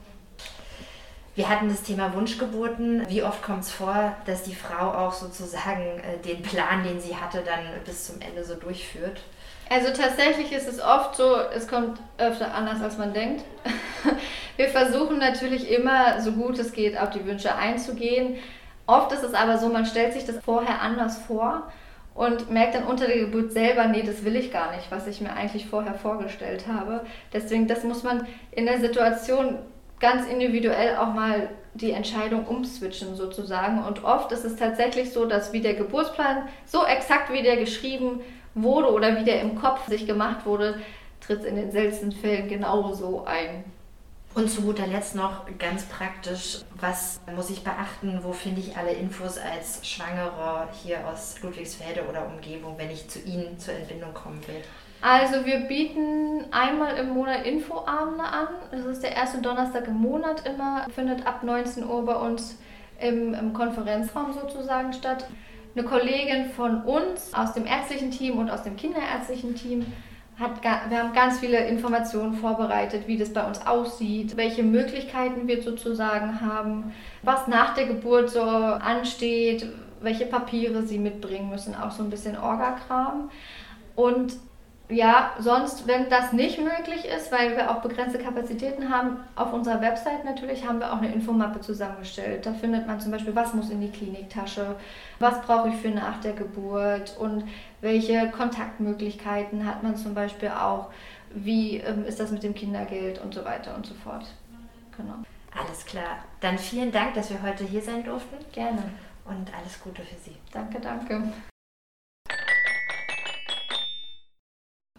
Wir 1.36 1.50
hatten 1.50 1.68
das 1.68 1.82
Thema 1.82 2.14
Wunschgeburten. 2.14 3.06
Wie 3.10 3.22
oft 3.22 3.42
kommt 3.42 3.62
es 3.62 3.70
vor, 3.70 4.14
dass 4.24 4.42
die 4.42 4.54
Frau 4.54 4.90
auch 4.90 5.12
sozusagen 5.12 5.82
äh, 6.00 6.16
den 6.24 6.40
Plan, 6.40 6.82
den 6.82 6.98
sie 6.98 7.14
hatte, 7.14 7.42
dann 7.44 7.60
bis 7.84 8.06
zum 8.06 8.22
Ende 8.22 8.42
so 8.42 8.54
durchführt? 8.54 9.20
Also 9.68 9.88
tatsächlich 9.88 10.50
ist 10.52 10.66
es 10.66 10.80
oft 10.80 11.14
so, 11.14 11.36
es 11.54 11.68
kommt 11.68 11.98
öfter 12.16 12.54
anders, 12.54 12.80
als 12.80 12.96
man 12.96 13.12
denkt. 13.12 13.44
Wir 14.56 14.68
versuchen 14.68 15.18
natürlich 15.18 15.70
immer, 15.70 16.22
so 16.22 16.32
gut 16.32 16.58
es 16.58 16.72
geht, 16.72 16.98
auf 16.98 17.10
die 17.10 17.26
Wünsche 17.26 17.54
einzugehen. 17.54 18.36
Oft 18.86 19.12
ist 19.12 19.22
es 19.22 19.34
aber 19.34 19.58
so, 19.58 19.68
man 19.68 19.84
stellt 19.84 20.14
sich 20.14 20.24
das 20.24 20.38
vorher 20.42 20.80
anders 20.80 21.18
vor 21.18 21.70
und 22.14 22.50
merkt 22.50 22.76
dann 22.76 22.84
unter 22.84 23.06
der 23.06 23.18
Geburt 23.18 23.52
selber, 23.52 23.84
nee, 23.88 24.02
das 24.02 24.24
will 24.24 24.36
ich 24.36 24.52
gar 24.52 24.74
nicht, 24.74 24.90
was 24.90 25.06
ich 25.06 25.20
mir 25.20 25.34
eigentlich 25.34 25.66
vorher 25.66 25.94
vorgestellt 25.94 26.66
habe. 26.66 27.04
Deswegen, 27.34 27.66
das 27.66 27.84
muss 27.84 28.04
man 28.04 28.26
in 28.52 28.64
der 28.64 28.80
Situation 28.80 29.58
ganz 30.00 30.26
individuell 30.26 30.96
auch 30.96 31.12
mal 31.12 31.48
die 31.74 31.92
Entscheidung 31.92 32.46
umswitchen 32.46 33.16
sozusagen. 33.16 33.84
Und 33.84 34.04
oft 34.04 34.32
ist 34.32 34.44
es 34.44 34.56
tatsächlich 34.56 35.12
so, 35.12 35.26
dass 35.26 35.52
wie 35.52 35.60
der 35.60 35.74
Geburtsplan 35.74 36.48
so 36.64 36.84
exakt 36.84 37.32
wie 37.32 37.42
der 37.42 37.56
geschrieben 37.56 38.20
wurde 38.54 38.92
oder 38.92 39.18
wie 39.18 39.24
der 39.24 39.42
im 39.42 39.56
Kopf 39.56 39.86
sich 39.86 40.06
gemacht 40.06 40.46
wurde, 40.46 40.80
tritt 41.20 41.44
in 41.44 41.56
den 41.56 41.70
seltensten 41.70 42.12
Fällen 42.12 42.48
genauso 42.48 43.24
ein. 43.24 43.64
Und 44.34 44.50
zu 44.50 44.60
guter 44.60 44.86
Letzt 44.86 45.14
noch 45.14 45.46
ganz 45.58 45.84
praktisch, 45.84 46.58
was 46.78 47.20
muss 47.34 47.48
ich 47.48 47.64
beachten, 47.64 48.20
wo 48.22 48.32
finde 48.32 48.60
ich 48.60 48.76
alle 48.76 48.92
Infos 48.92 49.38
als 49.38 49.86
Schwangere 49.86 50.68
hier 50.82 51.08
aus 51.08 51.40
Ludwigsfelde 51.40 52.04
oder 52.06 52.26
Umgebung, 52.26 52.74
wenn 52.76 52.90
ich 52.90 53.08
zu 53.08 53.18
Ihnen 53.20 53.58
zur 53.58 53.72
Entbindung 53.72 54.12
kommen 54.12 54.46
will? 54.46 54.62
Also 55.08 55.46
wir 55.46 55.60
bieten 55.60 56.46
einmal 56.50 56.96
im 56.96 57.10
Monat 57.10 57.46
Infoabende 57.46 58.24
an. 58.24 58.48
Das 58.72 58.84
ist 58.86 59.04
der 59.04 59.14
erste 59.14 59.40
Donnerstag 59.40 59.86
im 59.86 59.98
Monat 59.98 60.42
immer, 60.44 60.84
findet 60.92 61.24
ab 61.24 61.44
19 61.44 61.86
Uhr 61.86 62.04
bei 62.04 62.16
uns 62.16 62.58
im, 63.00 63.32
im 63.32 63.52
Konferenzraum 63.52 64.32
sozusagen 64.32 64.92
statt 64.92 65.28
eine 65.76 65.84
Kollegin 65.84 66.46
von 66.46 66.82
uns 66.82 67.32
aus 67.32 67.52
dem 67.52 67.66
ärztlichen 67.66 68.10
Team 68.10 68.36
und 68.36 68.50
aus 68.50 68.64
dem 68.64 68.74
kinderärztlichen 68.74 69.54
Team 69.54 69.86
hat, 70.40 70.64
wir 70.64 70.98
haben 70.98 71.12
ganz 71.12 71.38
viele 71.38 71.64
Informationen 71.68 72.34
vorbereitet, 72.34 73.06
wie 73.06 73.16
das 73.16 73.32
bei 73.32 73.46
uns 73.46 73.64
aussieht, 73.64 74.36
welche 74.36 74.64
Möglichkeiten 74.64 75.46
wir 75.46 75.62
sozusagen 75.62 76.40
haben, 76.40 76.92
was 77.22 77.46
nach 77.46 77.74
der 77.74 77.86
Geburt 77.86 78.30
so 78.30 78.42
ansteht, 78.42 79.68
welche 80.00 80.26
Papiere 80.26 80.82
sie 80.82 80.98
mitbringen 80.98 81.48
müssen, 81.48 81.76
auch 81.76 81.92
so 81.92 82.02
ein 82.02 82.10
bisschen 82.10 82.36
Orgakram. 82.36 83.30
Und 83.94 84.34
ja, 84.88 85.32
sonst, 85.40 85.88
wenn 85.88 86.08
das 86.08 86.32
nicht 86.32 86.58
möglich 86.58 87.06
ist, 87.06 87.32
weil 87.32 87.56
wir 87.56 87.70
auch 87.70 87.82
begrenzte 87.82 88.18
Kapazitäten 88.18 88.88
haben, 88.88 89.18
auf 89.34 89.52
unserer 89.52 89.80
Website 89.80 90.24
natürlich 90.24 90.66
haben 90.66 90.78
wir 90.78 90.92
auch 90.92 90.98
eine 90.98 91.12
Infomappe 91.12 91.60
zusammengestellt. 91.60 92.46
Da 92.46 92.52
findet 92.52 92.86
man 92.86 93.00
zum 93.00 93.10
Beispiel, 93.10 93.34
was 93.34 93.52
muss 93.52 93.70
in 93.70 93.80
die 93.80 93.90
Kliniktasche, 93.90 94.76
was 95.18 95.42
brauche 95.42 95.70
ich 95.70 95.76
für 95.76 95.90
nach 95.90 96.20
der 96.20 96.34
Geburt 96.34 97.16
und 97.18 97.44
welche 97.80 98.30
Kontaktmöglichkeiten 98.30 99.66
hat 99.66 99.82
man 99.82 99.96
zum 99.96 100.14
Beispiel 100.14 100.50
auch, 100.50 100.90
wie 101.34 101.78
ähm, 101.78 102.04
ist 102.04 102.20
das 102.20 102.30
mit 102.30 102.44
dem 102.44 102.54
Kindergeld 102.54 103.20
und 103.20 103.34
so 103.34 103.44
weiter 103.44 103.74
und 103.74 103.86
so 103.86 103.94
fort. 103.94 104.26
Genau. 104.96 105.14
Alles 105.58 105.84
klar. 105.84 106.18
Dann 106.40 106.58
vielen 106.58 106.92
Dank, 106.92 107.14
dass 107.14 107.30
wir 107.30 107.42
heute 107.42 107.64
hier 107.64 107.82
sein 107.82 108.04
durften. 108.04 108.36
Gerne. 108.52 108.82
Und 109.24 109.50
alles 109.58 109.80
Gute 109.82 110.02
für 110.02 110.16
Sie. 110.16 110.36
Danke, 110.52 110.78
danke. 110.80 111.32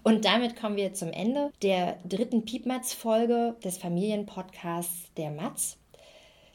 Und 0.07 0.23
damit 0.23 0.55
kommen 0.55 0.77
wir 0.77 0.93
zum 0.93 1.11
Ende 1.11 1.51
der 1.61 1.97
dritten 2.07 2.45
Piepmatz-Folge 2.45 3.57
des 3.61 3.77
Familienpodcasts 3.77 5.13
der 5.17 5.31
Matz. 5.31 5.75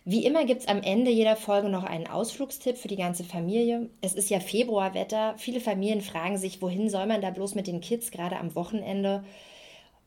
Wie 0.07 0.25
immer 0.25 0.47
gibt 0.47 0.63
es 0.63 0.69
am 0.69 0.81
Ende 0.81 1.11
jeder 1.11 1.37
Folge 1.37 1.69
noch 1.69 1.85
einen 1.85 2.07
Ausflugstipp 2.07 2.79
für 2.79 2.89
die 2.89 2.97
ganze 2.97 3.25
Familie. 3.25 3.91
Es 4.01 4.15
ist 4.15 4.31
ja 4.31 4.41
Februarwetter. 4.41 5.35
Viele 5.37 5.61
Familien 5.61 6.01
fragen 6.01 6.39
sich, 6.39 6.63
wohin 6.63 6.89
soll 6.89 7.05
man 7.05 7.21
da 7.21 7.29
bloß 7.29 7.55
mit 7.55 7.67
den 7.67 7.83
Kids, 7.83 8.11
gerade 8.11 8.39
am 8.39 8.55
Wochenende. 8.55 9.23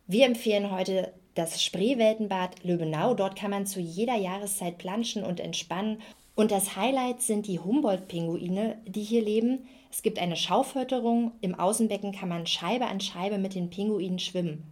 Wir 0.08 0.25
empfehlen 0.25 0.71
heute 0.71 1.13
das 1.36 1.63
Spreeweltenbad 1.63 2.63
Löbenau. 2.63 3.13
Dort 3.13 3.36
kann 3.36 3.51
man 3.51 3.67
zu 3.67 3.79
jeder 3.79 4.15
Jahreszeit 4.15 4.79
planschen 4.79 5.23
und 5.23 5.39
entspannen. 5.39 6.01
Und 6.36 6.52
das 6.52 6.76
Highlight 6.76 7.21
sind 7.21 7.48
die 7.48 7.60
Humboldt-Pinguine, 7.60 8.78
die 8.86 9.04
hier 9.04 9.24
leben. 9.24 9.67
Es 9.89 10.02
gibt 10.02 10.19
eine 10.19 10.36
Schaufütterung. 10.36 11.32
Im 11.39 11.56
Außenbecken 11.56 12.12
kann 12.12 12.28
man 12.28 12.45
Scheibe 12.45 12.88
an 12.88 13.00
Scheibe 13.00 13.38
mit 13.38 13.56
den 13.56 13.69
Pinguinen 13.69 14.19
schwimmen. 14.19 14.63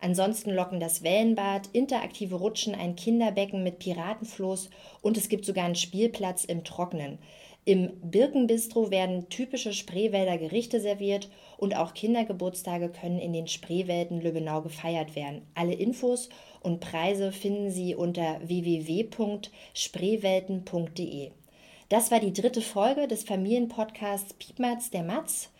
Ansonsten 0.00 0.50
locken 0.50 0.80
das 0.80 1.02
Wellenbad, 1.02 1.68
interaktive 1.72 2.34
Rutschen, 2.34 2.74
ein 2.74 2.96
Kinderbecken 2.96 3.62
mit 3.62 3.78
Piratenfloß 3.78 4.68
und 5.00 5.16
es 5.16 5.30
gibt 5.30 5.46
sogar 5.46 5.64
einen 5.64 5.76
Spielplatz 5.76 6.44
im 6.44 6.62
Trocknen. 6.62 7.18
Im 7.66 7.92
Birkenbistro 8.02 8.90
werden 8.90 9.30
typische 9.30 9.72
Spreewälder 9.72 10.36
Gerichte 10.36 10.80
serviert 10.80 11.30
und 11.56 11.74
auch 11.74 11.94
Kindergeburtstage 11.94 12.90
können 12.90 13.18
in 13.18 13.32
den 13.32 13.48
Spreewälden 13.48 14.20
Lübbenau 14.20 14.60
gefeiert 14.60 15.16
werden. 15.16 15.46
Alle 15.54 15.72
Infos 15.72 16.28
und 16.60 16.80
Preise 16.80 17.32
finden 17.32 17.70
Sie 17.70 17.94
unter 17.94 18.38
www.spreewelten.de. 18.46 21.30
Das 21.88 22.10
war 22.10 22.20
die 22.20 22.34
dritte 22.34 22.60
Folge 22.60 23.08
des 23.08 23.24
Familienpodcasts 23.24 24.34
Piepmatz 24.34 24.90
der 24.90 25.02
Matz. 25.02 25.50